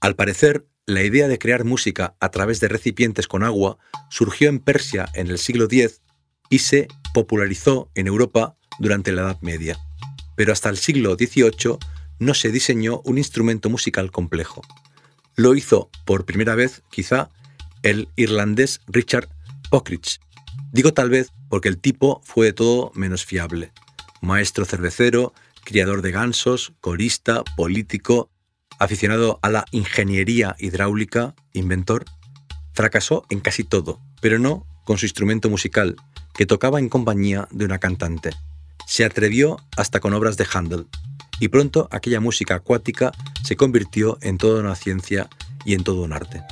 Al 0.00 0.14
parecer, 0.14 0.66
la 0.86 1.02
idea 1.02 1.26
de 1.26 1.38
crear 1.38 1.64
música 1.64 2.14
a 2.20 2.30
través 2.30 2.60
de 2.60 2.68
recipientes 2.68 3.26
con 3.26 3.42
agua 3.42 3.78
surgió 4.08 4.48
en 4.48 4.60
Persia 4.60 5.08
en 5.14 5.28
el 5.28 5.38
siglo 5.38 5.64
X 5.64 6.00
y 6.48 6.60
se 6.60 6.86
popularizó 7.12 7.90
en 7.96 8.06
Europa 8.06 8.56
durante 8.78 9.10
la 9.10 9.22
Edad 9.22 9.40
Media. 9.40 9.78
Pero 10.36 10.52
hasta 10.52 10.68
el 10.68 10.76
siglo 10.76 11.16
XVIII 11.16 11.78
no 12.20 12.34
se 12.34 12.52
diseñó 12.52 13.00
un 13.04 13.18
instrumento 13.18 13.68
musical 13.68 14.12
complejo. 14.12 14.62
Lo 15.34 15.56
hizo 15.56 15.90
por 16.04 16.24
primera 16.24 16.54
vez, 16.54 16.82
quizá, 16.90 17.30
el 17.82 18.08
irlandés 18.14 18.80
Richard 18.86 19.28
Digo 20.72 20.92
tal 20.92 21.10
vez 21.10 21.32
porque 21.48 21.68
el 21.68 21.78
tipo 21.78 22.20
fue 22.24 22.46
de 22.46 22.52
todo 22.52 22.90
menos 22.94 23.24
fiable. 23.24 23.72
Maestro 24.20 24.64
cervecero, 24.64 25.32
criador 25.64 26.02
de 26.02 26.10
gansos, 26.10 26.72
corista, 26.80 27.42
político, 27.56 28.30
aficionado 28.78 29.38
a 29.42 29.50
la 29.50 29.64
ingeniería 29.70 30.56
hidráulica, 30.58 31.34
inventor, 31.52 32.04
fracasó 32.72 33.24
en 33.30 33.40
casi 33.40 33.64
todo, 33.64 34.00
pero 34.20 34.38
no 34.38 34.66
con 34.84 34.98
su 34.98 35.06
instrumento 35.06 35.48
musical, 35.48 35.96
que 36.34 36.46
tocaba 36.46 36.78
en 36.78 36.88
compañía 36.88 37.48
de 37.50 37.64
una 37.64 37.78
cantante. 37.78 38.30
Se 38.86 39.04
atrevió 39.04 39.56
hasta 39.76 40.00
con 40.00 40.12
obras 40.12 40.36
de 40.36 40.46
Handel, 40.52 40.86
y 41.40 41.48
pronto 41.48 41.88
aquella 41.90 42.20
música 42.20 42.56
acuática 42.56 43.12
se 43.42 43.56
convirtió 43.56 44.18
en 44.20 44.38
toda 44.38 44.60
una 44.60 44.74
ciencia 44.74 45.28
y 45.64 45.74
en 45.74 45.84
todo 45.84 46.02
un 46.02 46.12
arte. 46.12 46.42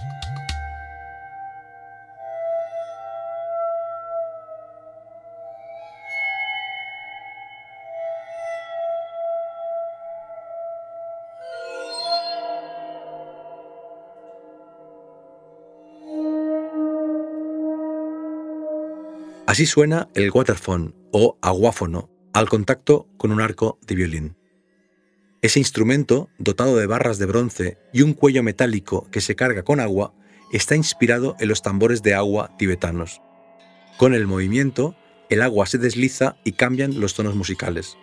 Así 19.52 19.66
suena 19.66 20.08
el 20.14 20.30
waterphone 20.30 20.94
o 21.12 21.36
aguáfono 21.42 22.08
al 22.32 22.48
contacto 22.48 23.06
con 23.18 23.32
un 23.32 23.42
arco 23.42 23.78
de 23.86 23.94
violín. 23.94 24.34
Ese 25.42 25.58
instrumento, 25.58 26.30
dotado 26.38 26.74
de 26.78 26.86
barras 26.86 27.18
de 27.18 27.26
bronce 27.26 27.76
y 27.92 28.00
un 28.00 28.14
cuello 28.14 28.42
metálico 28.42 29.10
que 29.10 29.20
se 29.20 29.36
carga 29.36 29.62
con 29.62 29.78
agua, 29.78 30.14
está 30.54 30.74
inspirado 30.74 31.36
en 31.38 31.48
los 31.48 31.60
tambores 31.60 32.02
de 32.02 32.14
agua 32.14 32.56
tibetanos. 32.56 33.20
Con 33.98 34.14
el 34.14 34.26
movimiento, 34.26 34.96
el 35.28 35.42
agua 35.42 35.66
se 35.66 35.76
desliza 35.76 36.36
y 36.44 36.52
cambian 36.52 36.98
los 36.98 37.12
tonos 37.12 37.34
musicales. 37.34 37.98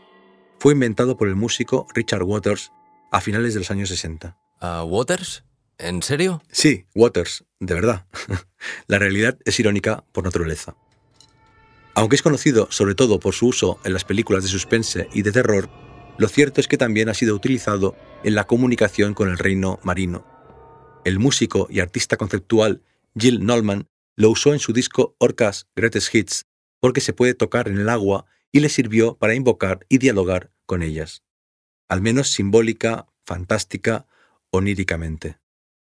Fue 0.60 0.74
inventado 0.74 1.18
por 1.18 1.29
el 1.29 1.36
músico 1.36 1.88
Richard 1.96 2.22
Waters 2.22 2.72
a 3.12 3.22
finales 3.22 3.56
de 3.56 3.62
los 3.62 3.72
años 3.72 3.89
60. 3.89 4.38
¿A 4.60 4.84
Waters? 4.84 5.46
¿En 5.79 6.03
serio? 6.03 6.44
Sí, 6.51 6.86
Waters, 6.94 7.44
de 7.60 7.74
verdad. 7.74 8.06
La 8.86 9.00
realidad 9.00 9.39
es 9.46 9.60
irónica 9.60 10.06
por 10.12 10.24
naturaleza. 10.25 10.75
Aunque 11.96 12.15
es 12.15 12.22
conocido 12.22 12.67
sobre 12.72 12.96
todo 12.96 13.19
por 13.19 13.34
su 13.34 13.48
uso 13.48 13.79
en 13.84 13.93
las 13.93 14.05
películas 14.05 14.43
de 14.43 14.50
suspense 14.50 15.10
y 15.13 15.22
de 15.22 15.31
terror, 15.31 15.69
lo 16.17 16.27
cierto 16.27 16.62
es 16.62 16.67
que 16.67 16.77
también 16.77 17.10
ha 17.10 17.13
sido 17.13 17.36
utilizado 17.36 17.96
en 18.24 18.36
la 18.36 18.46
comunicación 18.46 19.13
con 19.13 19.29
el 19.29 19.38
reino 19.38 19.79
marino. 19.84 20.25
El 21.05 21.19
músico 21.19 21.67
y 21.69 21.79
artista 21.79 22.17
conceptual 22.17 22.84
Jill 23.17 23.46
Nolman 23.46 23.88
lo 24.15 24.29
usó 24.29 24.53
en 24.53 24.60
su 24.60 24.74
disco 24.74 25.15
Orcas 25.17 25.67
Greatest 25.75 26.13
Hits 26.13 26.46
porque 26.79 27.01
se 27.01 27.13
puede 27.13 27.34
tocar 27.34 27.67
en 27.67 27.77
el 27.77 27.89
agua 27.89 28.25
y 28.51 28.60
le 28.60 28.69
sirvió 28.69 29.17
para 29.17 29.36
invocar 29.36 29.86
y 29.89 29.98
dialogar 29.98 30.51
con 30.65 30.84
ellas, 30.84 31.24
al 31.88 32.01
menos 32.01 32.29
simbólica, 32.29 33.08
fantástica, 33.25 34.08
oníricamente. 34.51 35.39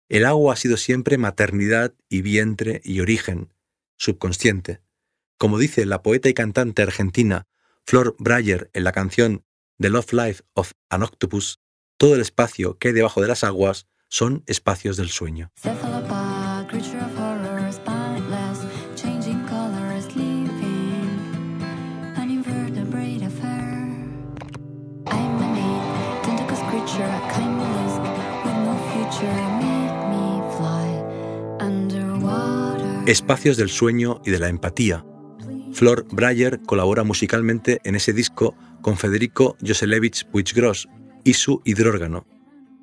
El 0.10 0.26
agua 0.26 0.54
ha 0.54 0.58
sido 0.58 0.78
siempre 0.78 1.18
maternidad 1.18 1.94
y 2.10 2.22
vientre 2.22 2.82
y 2.84 3.00
origen, 3.00 3.54
subconsciente. 3.98 4.82
Como 5.38 5.60
dice 5.60 5.86
la 5.86 6.02
poeta 6.02 6.30
y 6.30 6.34
cantante 6.34 6.82
argentina 6.82 7.48
Flor 7.86 8.16
Breyer 8.18 8.72
en 8.74 8.84
la 8.84 8.92
canción 8.92 9.46
The 9.80 9.90
Love 9.90 10.14
Life 10.14 10.44
of 10.54 10.72
an 10.90 11.04
Octopus, 11.04 11.60
todo 11.98 12.16
el 12.16 12.22
espacio 12.22 12.78
que 12.80 12.90
hay 12.90 12.94
debajo 12.96 13.22
de 13.22 13.28
las 13.28 13.44
aguas 13.44 13.88
son 14.10 14.44
espacios 14.48 14.98
del 14.98 15.10
sueño. 15.10 15.52
Espacios 33.06 33.56
del 33.56 33.70
sueño 33.70 34.20
y 34.26 34.32
de 34.32 34.40
la 34.40 34.50
empatía. 34.50 35.06
Flor 35.78 36.08
Breyer 36.10 36.60
colabora 36.64 37.04
musicalmente 37.04 37.82
en 37.84 37.94
ese 37.94 38.12
disco 38.12 38.56
con 38.82 38.98
Federico 38.98 39.56
Joselevich 39.64 40.26
Puiggross 40.26 40.90
y 41.24 41.36
su 41.36 41.62
hidrórgano, 41.66 42.26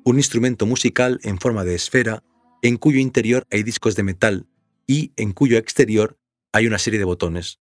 un 0.05 0.15
instrumento 0.15 0.65
musical 0.65 1.19
en 1.23 1.37
forma 1.37 1.65
de 1.65 1.75
esfera 1.75 2.23
en 2.61 2.77
cuyo 2.77 2.99
interior 2.99 3.45
hay 3.51 3.63
discos 3.63 3.97
de 3.97 4.03
metal 4.03 4.47
y 4.87 5.11
en 5.17 5.33
cuyo 5.33 5.57
exterior 5.57 6.17
hay 6.53 6.67
una 6.67 6.79
serie 6.79 6.97
de 6.97 7.03
botones. 7.03 7.59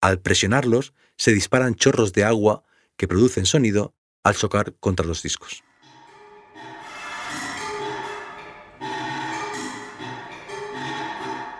Al 0.00 0.20
presionarlos 0.20 0.94
se 1.16 1.32
disparan 1.32 1.74
chorros 1.74 2.12
de 2.12 2.22
agua 2.22 2.62
que 2.96 3.08
producen 3.08 3.44
sonido 3.44 3.96
al 4.22 4.36
chocar 4.36 4.76
contra 4.78 5.04
los 5.04 5.20
discos. 5.20 5.64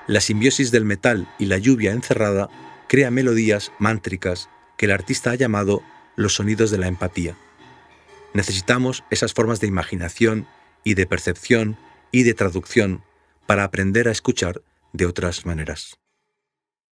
La 0.07 0.21
simbiosis 0.21 0.71
del 0.71 0.85
metal 0.85 1.27
y 1.41 1.47
la 1.47 1.59
lluvia 1.59 1.91
encerrada 1.91 2.49
crea 2.89 3.11
melodías 3.11 3.73
mántricas 3.79 4.49
que 4.77 4.87
el 4.87 4.93
artista 4.93 5.31
ha 5.31 5.35
llamado 5.35 5.83
los 6.17 6.35
sonidos 6.35 6.71
de 6.71 6.79
la 6.79 6.89
empatía. 6.89 7.37
Necesitamos 8.35 9.05
esas 9.11 9.33
formas 9.33 9.61
de 9.61 9.67
imaginación 9.67 10.47
y 10.85 10.95
de 10.95 11.07
percepción 11.07 11.77
y 12.13 12.23
de 12.23 12.35
traducción 12.35 13.03
para 13.47 13.65
aprender 13.65 14.09
a 14.09 14.13
escuchar 14.13 14.63
de 14.93 15.07
otras 15.07 15.47
maneras. 15.47 15.99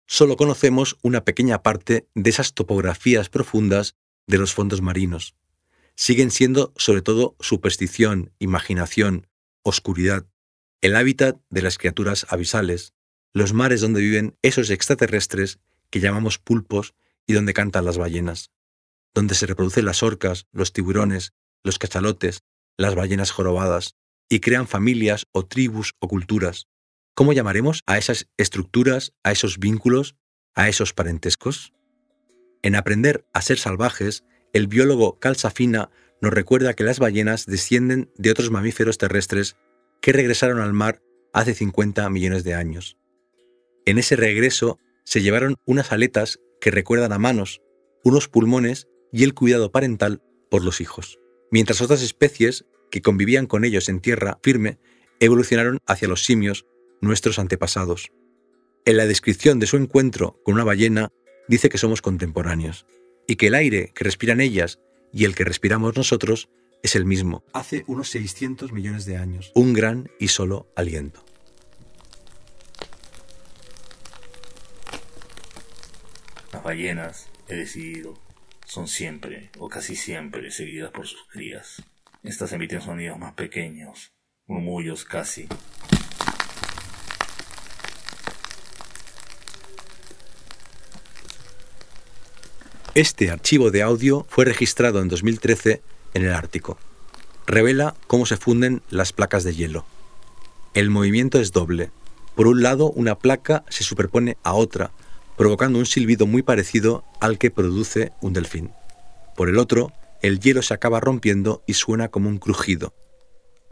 Solo 0.07 0.37
conocemos 0.37 0.97
una 1.01 1.25
pequeña 1.25 1.63
parte 1.63 2.07
de 2.15 2.29
esas 2.29 2.53
topografías 2.53 3.29
profundas 3.29 3.95
de 4.25 4.37
los 4.37 4.53
fondos 4.53 4.81
marinos. 4.81 5.35
Siguen 5.95 6.31
siendo 6.31 6.73
sobre 6.77 7.01
todo 7.01 7.35
superstición, 7.39 8.31
imaginación, 8.39 9.27
oscuridad, 9.63 10.25
el 10.81 10.95
hábitat 10.95 11.37
de 11.49 11.61
las 11.61 11.77
criaturas 11.77 12.25
abisales, 12.29 12.93
los 13.33 13.53
mares 13.53 13.81
donde 13.81 14.01
viven 14.01 14.37
esos 14.41 14.69
extraterrestres 14.69 15.59
que 15.89 15.99
llamamos 15.99 16.37
pulpos 16.37 16.93
y 17.25 17.33
donde 17.33 17.53
cantan 17.53 17.85
las 17.85 17.97
ballenas, 17.97 18.51
donde 19.13 19.35
se 19.35 19.45
reproducen 19.45 19.85
las 19.85 20.03
orcas, 20.03 20.47
los 20.51 20.73
tiburones, 20.73 21.33
los 21.63 21.79
cachalotes, 21.79 22.41
las 22.77 22.95
ballenas 22.95 23.31
jorobadas, 23.31 23.95
y 24.29 24.39
crean 24.39 24.67
familias 24.67 25.25
o 25.31 25.45
tribus 25.45 25.93
o 25.99 26.07
culturas. 26.07 26.67
¿Cómo 27.15 27.33
llamaremos 27.33 27.81
a 27.85 27.97
esas 27.97 28.27
estructuras, 28.37 29.13
a 29.23 29.31
esos 29.31 29.57
vínculos, 29.57 30.15
a 30.53 30.69
esos 30.69 30.93
parentescos? 30.93 31.73
En 32.61 32.75
Aprender 32.75 33.25
a 33.33 33.41
ser 33.41 33.57
salvajes, 33.57 34.23
el 34.53 34.67
biólogo 34.67 35.19
Calzafina 35.19 35.89
nos 36.21 36.33
recuerda 36.33 36.73
que 36.73 36.83
las 36.83 36.99
ballenas 36.99 37.45
descienden 37.45 38.11
de 38.17 38.31
otros 38.31 38.51
mamíferos 38.51 38.97
terrestres 38.97 39.55
que 40.01 40.11
regresaron 40.11 40.59
al 40.59 40.73
mar 40.73 41.01
hace 41.33 41.53
50 41.53 42.09
millones 42.09 42.43
de 42.43 42.53
años. 42.53 42.97
En 43.85 43.97
ese 43.97 44.15
regreso 44.15 44.79
se 45.07 45.21
llevaron 45.21 45.55
unas 45.63 45.93
aletas 45.93 46.41
que 46.59 46.69
recuerdan 46.69 47.13
a 47.13 47.17
manos, 47.17 47.61
unos 48.03 48.27
pulmones 48.27 48.89
y 49.13 49.23
el 49.23 49.33
cuidado 49.33 49.71
parental 49.71 50.21
por 50.51 50.65
los 50.65 50.81
hijos, 50.81 51.17
mientras 51.49 51.81
otras 51.81 52.01
especies 52.01 52.65
que 52.91 53.01
convivían 53.01 53.47
con 53.47 53.63
ellos 53.63 53.87
en 53.87 54.01
tierra 54.01 54.37
firme 54.43 54.79
evolucionaron 55.21 55.79
hacia 55.87 56.09
los 56.09 56.25
simios, 56.25 56.65
nuestros 56.99 57.39
antepasados. 57.39 58.11
En 58.83 58.97
la 58.97 59.05
descripción 59.05 59.59
de 59.59 59.67
su 59.67 59.77
encuentro 59.77 60.41
con 60.43 60.55
una 60.55 60.65
ballena 60.65 61.07
dice 61.47 61.69
que 61.69 61.77
somos 61.77 62.01
contemporáneos 62.01 62.85
y 63.29 63.37
que 63.37 63.47
el 63.47 63.55
aire 63.55 63.93
que 63.95 64.03
respiran 64.03 64.41
ellas 64.41 64.77
y 65.13 65.23
el 65.23 65.35
que 65.35 65.45
respiramos 65.45 65.95
nosotros 65.95 66.49
es 66.83 66.97
el 66.97 67.05
mismo. 67.05 67.45
Hace 67.53 67.85
unos 67.87 68.09
600 68.09 68.73
millones 68.73 69.05
de 69.05 69.15
años. 69.15 69.53
Un 69.55 69.71
gran 69.71 70.09
y 70.19 70.27
solo 70.27 70.67
aliento. 70.75 71.23
Ballenas, 76.67 77.29
he 77.47 77.55
decidido, 77.55 78.13
son 78.65 78.89
siempre 78.89 79.51
o 79.57 79.69
casi 79.69 79.95
siempre 79.95 80.51
seguidas 80.51 80.91
por 80.91 81.07
sus 81.07 81.23
crías. 81.31 81.81
Estas 82.23 82.51
emiten 82.51 82.81
sonidos 82.81 83.17
más 83.17 83.35
pequeños, 83.35 84.11
murmullos 84.47 85.05
casi. 85.05 85.47
Este 92.95 93.31
archivo 93.31 93.71
de 93.71 93.83
audio 93.83 94.25
fue 94.27 94.43
registrado 94.43 95.01
en 95.01 95.07
2013 95.07 95.81
en 96.15 96.25
el 96.25 96.33
Ártico. 96.33 96.77
Revela 97.45 97.95
cómo 98.07 98.25
se 98.25 98.35
funden 98.35 98.81
las 98.89 99.13
placas 99.13 99.45
de 99.45 99.55
hielo. 99.55 99.85
El 100.73 100.89
movimiento 100.89 101.39
es 101.39 101.53
doble. 101.53 101.91
Por 102.35 102.45
un 102.45 102.61
lado, 102.61 102.91
una 102.91 103.17
placa 103.17 103.63
se 103.69 103.85
superpone 103.85 104.35
a 104.43 104.53
otra 104.53 104.91
provocando 105.37 105.77
un 105.77 105.85
silbido 105.85 106.25
muy 106.25 106.41
parecido 106.41 107.05
al 107.21 107.37
que 107.37 107.51
produce 107.51 108.11
un 108.21 108.33
delfín. 108.33 108.71
Por 109.35 109.49
el 109.49 109.59
otro, 109.59 109.93
el 110.21 110.39
hielo 110.39 110.63
se 110.63 110.73
acaba 110.73 110.99
rompiendo 110.99 111.63
y 111.67 111.75
suena 111.75 112.09
como 112.09 112.27
un 112.27 112.39
crujido. 112.39 112.95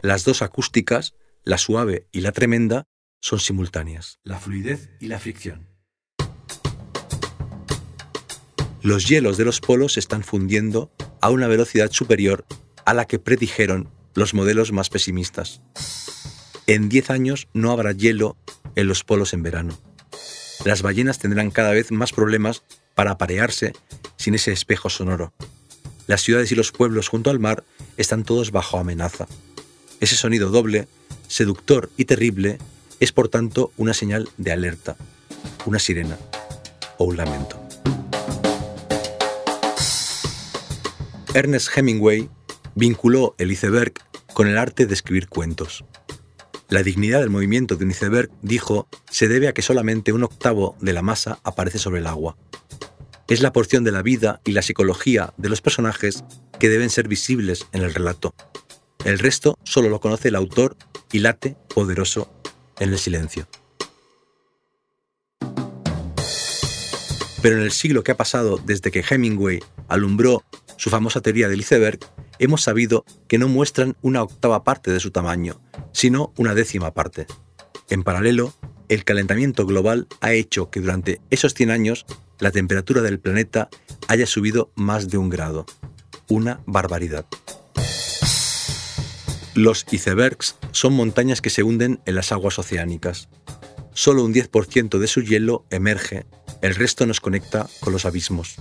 Las 0.00 0.24
dos 0.24 0.42
acústicas, 0.42 1.14
la 1.44 1.58
suave 1.58 2.06
y 2.12 2.20
la 2.20 2.30
tremenda, 2.30 2.84
son 3.20 3.40
simultáneas. 3.40 4.20
La 4.22 4.38
fluidez 4.38 4.90
y 5.00 5.08
la 5.08 5.18
fricción. 5.18 5.66
Los 8.82 9.08
hielos 9.08 9.36
de 9.36 9.44
los 9.44 9.60
polos 9.60 9.94
se 9.94 10.00
están 10.00 10.22
fundiendo 10.22 10.92
a 11.20 11.30
una 11.30 11.48
velocidad 11.48 11.90
superior 11.90 12.46
a 12.84 12.94
la 12.94 13.06
que 13.06 13.18
predijeron 13.18 13.90
los 14.14 14.32
modelos 14.32 14.70
más 14.70 14.88
pesimistas. 14.88 15.60
En 16.68 16.88
10 16.88 17.10
años 17.10 17.48
no 17.52 17.72
habrá 17.72 17.90
hielo 17.90 18.36
en 18.76 18.86
los 18.86 19.02
polos 19.02 19.32
en 19.32 19.42
verano 19.42 19.76
las 20.66 20.82
ballenas 20.82 21.20
tendrán 21.20 21.52
cada 21.52 21.70
vez 21.70 21.92
más 21.92 22.12
problemas 22.12 22.64
para 22.96 23.12
aparearse 23.12 23.72
sin 24.16 24.34
ese 24.34 24.50
espejo 24.50 24.90
sonoro. 24.90 25.32
Las 26.08 26.22
ciudades 26.22 26.50
y 26.50 26.56
los 26.56 26.72
pueblos 26.72 27.08
junto 27.08 27.30
al 27.30 27.38
mar 27.38 27.62
están 27.96 28.24
todos 28.24 28.50
bajo 28.50 28.76
amenaza. 28.76 29.28
Ese 30.00 30.16
sonido 30.16 30.50
doble, 30.50 30.88
seductor 31.28 31.88
y 31.96 32.06
terrible, 32.06 32.58
es 32.98 33.12
por 33.12 33.28
tanto 33.28 33.70
una 33.76 33.94
señal 33.94 34.28
de 34.38 34.50
alerta, 34.50 34.96
una 35.66 35.78
sirena 35.78 36.18
o 36.98 37.04
un 37.04 37.16
lamento. 37.16 37.62
Ernest 41.32 41.68
Hemingway 41.76 42.28
vinculó 42.74 43.36
el 43.38 43.52
iceberg 43.52 43.92
con 44.32 44.48
el 44.48 44.58
arte 44.58 44.86
de 44.86 44.94
escribir 44.94 45.28
cuentos. 45.28 45.84
La 46.68 46.82
dignidad 46.82 47.20
del 47.20 47.30
movimiento 47.30 47.76
de 47.76 47.84
un 47.84 47.92
iceberg, 47.92 48.28
dijo, 48.42 48.88
se 49.08 49.28
debe 49.28 49.46
a 49.46 49.54
que 49.54 49.62
solamente 49.62 50.12
un 50.12 50.24
octavo 50.24 50.76
de 50.80 50.92
la 50.92 51.02
masa 51.02 51.38
aparece 51.44 51.78
sobre 51.78 52.00
el 52.00 52.08
agua. 52.08 52.36
Es 53.28 53.40
la 53.40 53.52
porción 53.52 53.84
de 53.84 53.92
la 53.92 54.02
vida 54.02 54.40
y 54.44 54.50
la 54.50 54.62
psicología 54.62 55.32
de 55.36 55.48
los 55.48 55.60
personajes 55.60 56.24
que 56.58 56.68
deben 56.68 56.90
ser 56.90 57.06
visibles 57.06 57.66
en 57.72 57.82
el 57.82 57.94
relato. 57.94 58.34
El 59.04 59.20
resto 59.20 59.56
solo 59.62 59.88
lo 59.88 60.00
conoce 60.00 60.28
el 60.28 60.34
autor 60.34 60.76
y 61.12 61.20
late 61.20 61.56
poderoso 61.72 62.32
en 62.80 62.90
el 62.90 62.98
silencio. 62.98 63.46
Pero 67.42 67.58
en 67.58 67.62
el 67.62 67.70
siglo 67.70 68.02
que 68.02 68.10
ha 68.10 68.16
pasado 68.16 68.58
desde 68.58 68.90
que 68.90 69.04
Hemingway 69.08 69.60
alumbró 69.86 70.42
su 70.76 70.90
famosa 70.90 71.20
teoría 71.20 71.48
del 71.48 71.60
iceberg, 71.60 72.00
hemos 72.38 72.62
sabido 72.62 73.04
que 73.28 73.38
no 73.38 73.48
muestran 73.48 73.96
una 74.02 74.22
octava 74.22 74.64
parte 74.64 74.90
de 74.90 75.00
su 75.00 75.10
tamaño, 75.10 75.60
sino 75.92 76.32
una 76.36 76.54
décima 76.54 76.92
parte. 76.92 77.26
En 77.88 78.02
paralelo, 78.02 78.54
el 78.88 79.04
calentamiento 79.04 79.66
global 79.66 80.06
ha 80.20 80.32
hecho 80.32 80.70
que 80.70 80.80
durante 80.80 81.20
esos 81.30 81.54
100 81.54 81.70
años 81.70 82.06
la 82.38 82.50
temperatura 82.50 83.02
del 83.02 83.18
planeta 83.18 83.68
haya 84.08 84.26
subido 84.26 84.70
más 84.74 85.08
de 85.08 85.18
un 85.18 85.28
grado. 85.28 85.66
Una 86.28 86.60
barbaridad. 86.66 87.26
Los 89.54 89.86
icebergs 89.90 90.56
son 90.72 90.92
montañas 90.92 91.40
que 91.40 91.50
se 91.50 91.62
hunden 91.62 92.00
en 92.04 92.14
las 92.14 92.30
aguas 92.30 92.58
oceánicas. 92.58 93.28
Solo 93.94 94.22
un 94.22 94.34
10% 94.34 94.98
de 94.98 95.06
su 95.06 95.22
hielo 95.22 95.64
emerge, 95.70 96.26
el 96.60 96.74
resto 96.74 97.06
nos 97.06 97.20
conecta 97.20 97.66
con 97.80 97.92
los 97.92 98.04
abismos. 98.04 98.56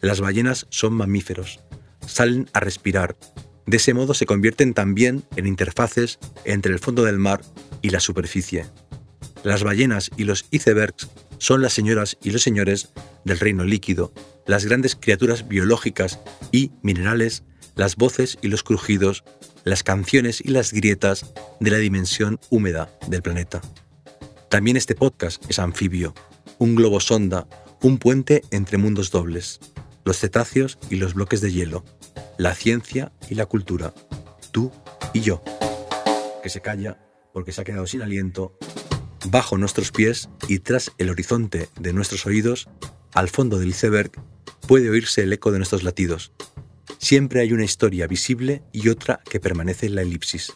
Las 0.00 0.20
ballenas 0.20 0.66
son 0.70 0.94
mamíferos, 0.94 1.58
salen 2.06 2.48
a 2.52 2.60
respirar, 2.60 3.16
de 3.66 3.76
ese 3.76 3.94
modo 3.94 4.14
se 4.14 4.26
convierten 4.26 4.74
también 4.74 5.22
en 5.36 5.46
interfaces 5.46 6.18
entre 6.44 6.72
el 6.72 6.80
fondo 6.80 7.04
del 7.04 7.18
mar 7.18 7.40
y 7.82 7.90
la 7.90 8.00
superficie. 8.00 8.66
Las 9.44 9.62
ballenas 9.62 10.10
y 10.16 10.24
los 10.24 10.46
icebergs 10.50 11.08
son 11.38 11.62
las 11.62 11.72
señoras 11.72 12.18
y 12.22 12.30
los 12.30 12.42
señores 12.42 12.92
del 13.24 13.38
reino 13.38 13.64
líquido, 13.64 14.12
las 14.46 14.64
grandes 14.64 14.96
criaturas 14.96 15.46
biológicas 15.46 16.18
y 16.50 16.72
minerales, 16.82 17.44
las 17.76 17.94
voces 17.94 18.38
y 18.42 18.48
los 18.48 18.62
crujidos, 18.62 19.22
las 19.62 19.82
canciones 19.82 20.40
y 20.44 20.48
las 20.48 20.72
grietas 20.72 21.32
de 21.60 21.70
la 21.70 21.78
dimensión 21.78 22.40
húmeda 22.50 22.90
del 23.08 23.22
planeta. 23.22 23.60
También 24.48 24.76
este 24.76 24.96
podcast 24.96 25.48
es 25.48 25.60
anfibio, 25.60 26.12
un 26.58 26.74
globo 26.74 26.98
sonda, 26.98 27.46
un 27.82 27.98
puente 27.98 28.42
entre 28.50 28.78
mundos 28.78 29.12
dobles, 29.12 29.60
los 30.04 30.18
cetáceos 30.18 30.78
y 30.88 30.96
los 30.96 31.14
bloques 31.14 31.40
de 31.40 31.52
hielo, 31.52 31.84
la 32.38 32.54
ciencia 32.54 33.12
y 33.28 33.34
la 33.34 33.46
cultura, 33.46 33.94
tú 34.50 34.72
y 35.12 35.20
yo, 35.20 35.42
que 36.42 36.48
se 36.48 36.60
calla 36.60 36.98
porque 37.32 37.52
se 37.52 37.60
ha 37.60 37.64
quedado 37.64 37.86
sin 37.86 38.02
aliento, 38.02 38.56
bajo 39.28 39.58
nuestros 39.58 39.92
pies 39.92 40.28
y 40.48 40.60
tras 40.60 40.92
el 40.98 41.10
horizonte 41.10 41.68
de 41.78 41.92
nuestros 41.92 42.26
oídos, 42.26 42.68
al 43.14 43.28
fondo 43.28 43.58
del 43.58 43.70
iceberg, 43.70 44.12
puede 44.66 44.90
oírse 44.90 45.22
el 45.22 45.32
eco 45.32 45.52
de 45.52 45.58
nuestros 45.58 45.82
latidos, 45.82 46.32
siempre 46.98 47.40
hay 47.40 47.52
una 47.52 47.64
historia 47.64 48.06
visible 48.06 48.62
y 48.72 48.88
otra 48.88 49.20
que 49.28 49.40
permanece 49.40 49.86
en 49.86 49.96
la 49.96 50.02
elipsis, 50.02 50.52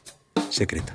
secreta. 0.51 0.95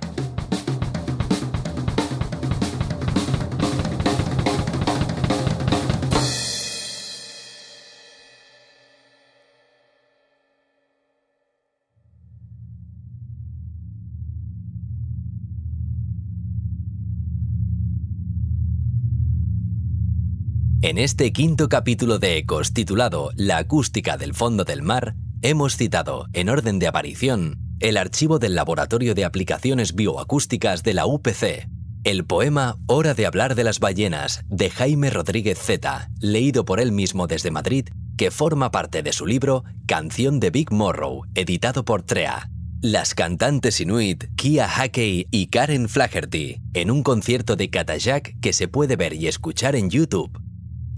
En 20.81 20.97
este 20.97 21.33
quinto 21.33 21.67
capítulo 21.67 22.19
de 22.19 22.37
Ecos 22.37 22.71
titulado 22.71 23.31
La 23.35 23.57
acústica 23.57 24.15
del 24.15 24.33
fondo 24.33 24.63
del 24.63 24.81
mar, 24.81 25.13
hemos 25.41 25.75
citado, 25.75 26.27
en 26.31 26.47
orden 26.47 26.79
de 26.79 26.87
aparición, 26.87 27.59
el 27.81 27.97
archivo 27.97 28.39
del 28.39 28.55
Laboratorio 28.55 29.13
de 29.13 29.25
Aplicaciones 29.25 29.93
Bioacústicas 29.93 30.81
de 30.83 30.93
la 30.93 31.05
UPC, 31.05 31.67
el 32.05 32.23
poema 32.23 32.77
Hora 32.87 33.13
de 33.13 33.25
hablar 33.25 33.55
de 33.55 33.65
las 33.65 33.81
ballenas 33.81 34.45
de 34.47 34.69
Jaime 34.69 35.09
Rodríguez 35.09 35.59
Z, 35.59 36.09
leído 36.21 36.63
por 36.63 36.79
él 36.79 36.93
mismo 36.93 37.27
desde 37.27 37.51
Madrid, 37.51 37.89
que 38.17 38.31
forma 38.31 38.71
parte 38.71 39.03
de 39.03 39.11
su 39.11 39.25
libro 39.25 39.65
Canción 39.85 40.39
de 40.39 40.49
Big 40.49 40.71
Morrow, 40.71 41.23
editado 41.35 41.83
por 41.83 42.03
TREA. 42.03 42.49
Las 42.81 43.15
cantantes 43.15 43.81
inuit 43.81 44.33
Kia 44.37 44.69
Hackey 44.69 45.27
y 45.29 45.47
Karen 45.47 45.89
Flaherty, 45.89 46.61
en 46.73 46.89
un 46.89 47.03
concierto 47.03 47.57
de 47.57 47.69
Katajak 47.69 48.39
que 48.39 48.53
se 48.53 48.69
puede 48.69 48.95
ver 48.95 49.11
y 49.13 49.27
escuchar 49.27 49.75
en 49.75 49.89
YouTube. 49.89 50.31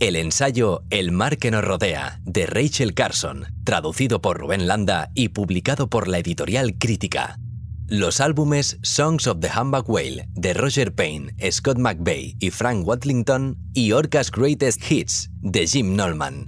El 0.01 0.15
ensayo 0.15 0.81
El 0.89 1.11
mar 1.11 1.37
que 1.37 1.51
nos 1.51 1.63
rodea, 1.63 2.21
de 2.25 2.47
Rachel 2.47 2.95
Carson, 2.95 3.45
traducido 3.63 4.19
por 4.19 4.39
Rubén 4.39 4.65
Landa 4.65 5.11
y 5.13 5.29
publicado 5.29 5.91
por 5.91 6.07
la 6.07 6.17
editorial 6.17 6.73
Crítica. 6.79 7.37
Los 7.85 8.19
álbumes 8.19 8.79
Songs 8.81 9.27
of 9.27 9.41
the 9.41 9.49
Humbug 9.55 9.87
Whale, 9.87 10.27
de 10.33 10.55
Roger 10.55 10.95
Payne, 10.95 11.35
Scott 11.51 11.77
McVeigh 11.77 12.35
y 12.39 12.49
Frank 12.49 12.87
Watlington, 12.87 13.59
y 13.75 13.91
Orca's 13.91 14.31
Greatest 14.31 14.91
Hits, 14.91 15.29
de 15.39 15.67
Jim 15.67 15.95
Nolman. 15.95 16.47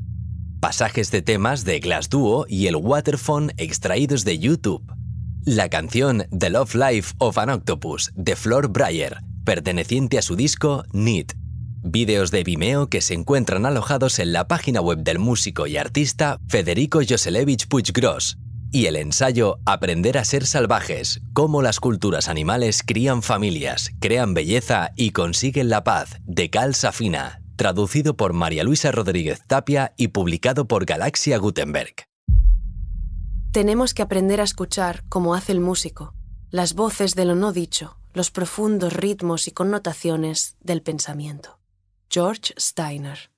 Pasajes 0.60 1.12
de 1.12 1.22
temas 1.22 1.64
de 1.64 1.80
Glass 1.80 2.10
Duo 2.10 2.48
y 2.50 2.66
el 2.66 2.76
Waterphone 2.76 3.54
extraídos 3.58 4.26
de 4.26 4.40
YouTube. 4.40 4.82
La 5.46 5.70
canción 5.70 6.26
The 6.36 6.50
Love 6.50 6.74
Life 6.74 7.14
of 7.20 7.38
an 7.38 7.52
Octopus, 7.52 8.10
de 8.16 8.36
Flor 8.36 8.70
Breyer, 8.70 9.20
perteneciente 9.46 10.18
a 10.18 10.24
su 10.24 10.36
disco 10.36 10.86
Need 10.92 11.34
Vídeos 11.84 12.32
de 12.32 12.44
Vimeo 12.44 12.88
que 12.88 13.02
se 13.02 13.14
encuentran 13.14 13.66
alojados 13.66 14.20
en 14.20 14.34
la 14.34 14.48
página 14.48 14.82
web 14.82 15.00
del 15.00 15.20
músico 15.20 15.68
y 15.68 15.78
artista 15.78 16.40
Federico 16.48 17.02
Joselevich 17.08 17.68
Puiggrós 17.68 18.38
y 18.74 18.88
el 18.88 18.96
ensayo 18.96 19.60
Aprender 19.66 20.18
a 20.18 20.26
ser 20.26 20.48
salvajes, 20.48 21.22
cómo 21.34 21.62
las 21.62 21.80
culturas 21.80 22.28
animales 22.28 22.82
crían 22.84 23.22
familias, 23.22 23.92
crean 24.00 24.34
belleza 24.34 24.92
y 24.96 25.12
consiguen 25.12 25.70
la 25.70 25.84
paz, 25.84 26.18
de 26.26 26.50
Cal 26.50 26.74
Safina, 26.74 27.42
traducido 27.56 28.18
por 28.18 28.34
María 28.34 28.64
Luisa 28.64 28.92
Rodríguez 28.92 29.44
Tapia 29.46 29.94
y 29.96 30.08
publicado 30.08 30.68
por 30.68 30.86
Galaxia 30.86 31.38
Gutenberg. 31.38 31.94
Tenemos 33.52 33.94
que 33.94 34.02
aprender 34.02 34.42
a 34.42 34.44
escuchar 34.44 35.04
como 35.08 35.36
hace 35.36 35.52
el 35.52 35.60
músico, 35.60 36.16
las 36.50 36.74
voces 36.74 37.14
de 37.14 37.26
lo 37.26 37.36
no 37.36 37.54
dicho, 37.54 37.98
los 38.16 38.32
profundos 38.32 38.94
ritmos 38.94 39.48
y 39.48 39.52
connotaciones 39.52 40.56
del 40.62 40.82
pensamiento. 40.82 41.60
George 42.14 42.54
Steiner. 42.60 43.32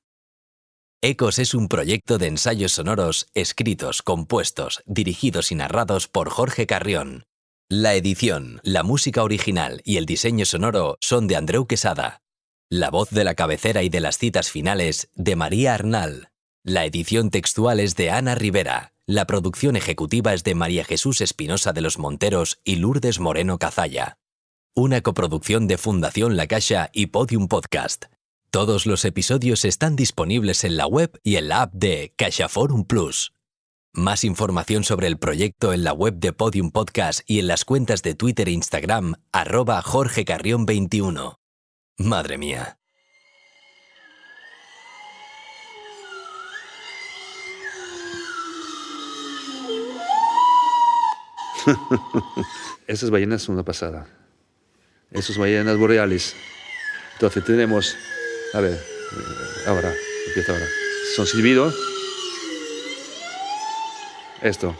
Ecos 1.01 1.39
es 1.39 1.53
un 1.53 1.69
proyecto 1.69 2.17
de 2.17 2.27
ensayos 2.27 2.73
sonoros 2.73 3.27
escritos, 3.33 4.01
compuestos, 4.01 4.83
dirigidos 4.85 5.53
y 5.53 5.55
narrados 5.55 6.09
por 6.09 6.29
Jorge 6.29 6.67
Carrión. 6.67 7.23
La 7.69 7.93
edición, 7.93 8.59
la 8.63 8.83
música 8.83 9.23
original 9.23 9.81
y 9.85 9.95
el 9.95 10.05
diseño 10.05 10.43
sonoro 10.43 10.97
son 10.99 11.27
de 11.27 11.37
Andreu 11.37 11.67
Quesada. 11.67 12.21
La 12.69 12.89
voz 12.89 13.11
de 13.11 13.23
la 13.23 13.33
cabecera 13.33 13.81
y 13.81 13.87
de 13.87 14.01
las 14.01 14.17
citas 14.17 14.51
finales 14.51 15.07
de 15.15 15.37
María 15.37 15.73
Arnal. 15.73 16.31
La 16.61 16.83
edición 16.83 17.29
textual 17.29 17.79
es 17.79 17.95
de 17.95 18.11
Ana 18.11 18.35
Rivera. 18.35 18.91
La 19.05 19.25
producción 19.25 19.77
ejecutiva 19.77 20.33
es 20.33 20.43
de 20.43 20.53
María 20.53 20.83
Jesús 20.83 21.21
Espinosa 21.21 21.71
de 21.71 21.79
los 21.79 21.97
Monteros 21.97 22.59
y 22.65 22.75
Lourdes 22.75 23.21
Moreno 23.21 23.57
Cazalla. 23.57 24.17
Una 24.75 24.99
coproducción 24.99 25.65
de 25.67 25.77
Fundación 25.77 26.35
La 26.35 26.47
Caixa 26.47 26.89
y 26.91 27.05
Podium 27.05 27.47
Podcast. 27.47 28.07
Todos 28.51 28.85
los 28.85 29.03
episodios 29.05 29.65
están 29.65 29.95
disponibles 29.95 30.63
en 30.63 30.77
la 30.77 30.87
web 30.87 31.19
y 31.23 31.35
en 31.35 31.49
la 31.49 31.63
app 31.63 31.73
de 31.73 32.13
CaixaForum 32.15 32.85
Plus. 32.85 33.33
Más 33.93 34.23
información 34.23 34.83
sobre 34.83 35.07
el 35.07 35.17
proyecto 35.17 35.73
en 35.73 35.83
la 35.83 35.93
web 35.93 36.15
de 36.15 36.33
Podium 36.33 36.71
Podcast 36.71 37.21
y 37.25 37.39
en 37.39 37.47
las 37.47 37.65
cuentas 37.65 38.01
de 38.01 38.15
Twitter 38.15 38.49
e 38.49 38.51
Instagram, 38.51 39.15
arroba 39.31 39.81
Jorge 39.81 40.25
Carrión 40.25 40.65
21. 40.65 41.39
Madre 41.97 42.37
mía. 42.37 42.77
Esas 52.87 53.09
ballenas 53.09 53.41
son 53.41 53.55
una 53.55 53.63
pasada. 53.63 54.07
Esas 55.11 55.37
ballenas 55.37 55.77
boreales. 55.77 56.35
Entonces 57.13 57.43
tenemos 57.45 57.95
a 58.55 58.61
ver, 58.61 58.81
ahora, 59.67 59.93
empieza 60.27 60.53
ahora. 60.53 60.65
Son 61.13 61.27
silbidos. 61.27 61.75
Esto. 64.41 64.73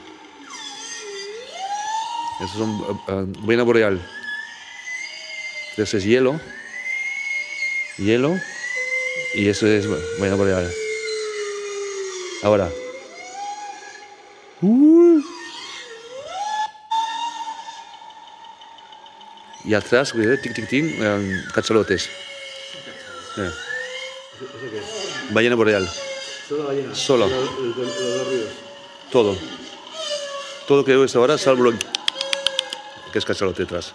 Eso 2.41 2.53
son 2.57 2.69
uh, 2.69 3.25
buena 3.41 3.63
boreal. 3.63 3.99
Eso 5.75 5.97
es 5.97 6.05
hielo. 6.05 6.39
Hielo. 7.97 8.39
Y 9.33 9.49
eso 9.49 9.67
es 9.67 9.85
buena 10.19 10.35
boreal. 10.35 10.71
Ahora. 12.43 12.69
Uh. 14.61 15.21
Y 19.65 19.73
atrás, 19.73 20.13
tic, 20.13 20.53
tic, 20.53 20.69
tic, 20.69 21.01
um, 21.01 21.51
cachalotes. 21.53 22.09
Ballena 25.31 25.55
boreal. 25.55 25.89
Solo 26.47 26.65
ballena. 26.65 26.95
Solo. 26.95 27.27
Los, 27.27 27.60
los, 27.60 27.77
los 27.77 27.97
dos 27.97 28.27
ríos. 28.27 28.49
Todo. 29.12 29.38
Todo 30.67 30.84
que 30.84 30.95
oyes 30.95 31.15
ahora, 31.15 31.38
salvo 31.38 31.63
lo 31.63 31.73
que 33.12 33.19
es 33.19 33.25
cachalote 33.25 33.63
detrás. 33.63 33.93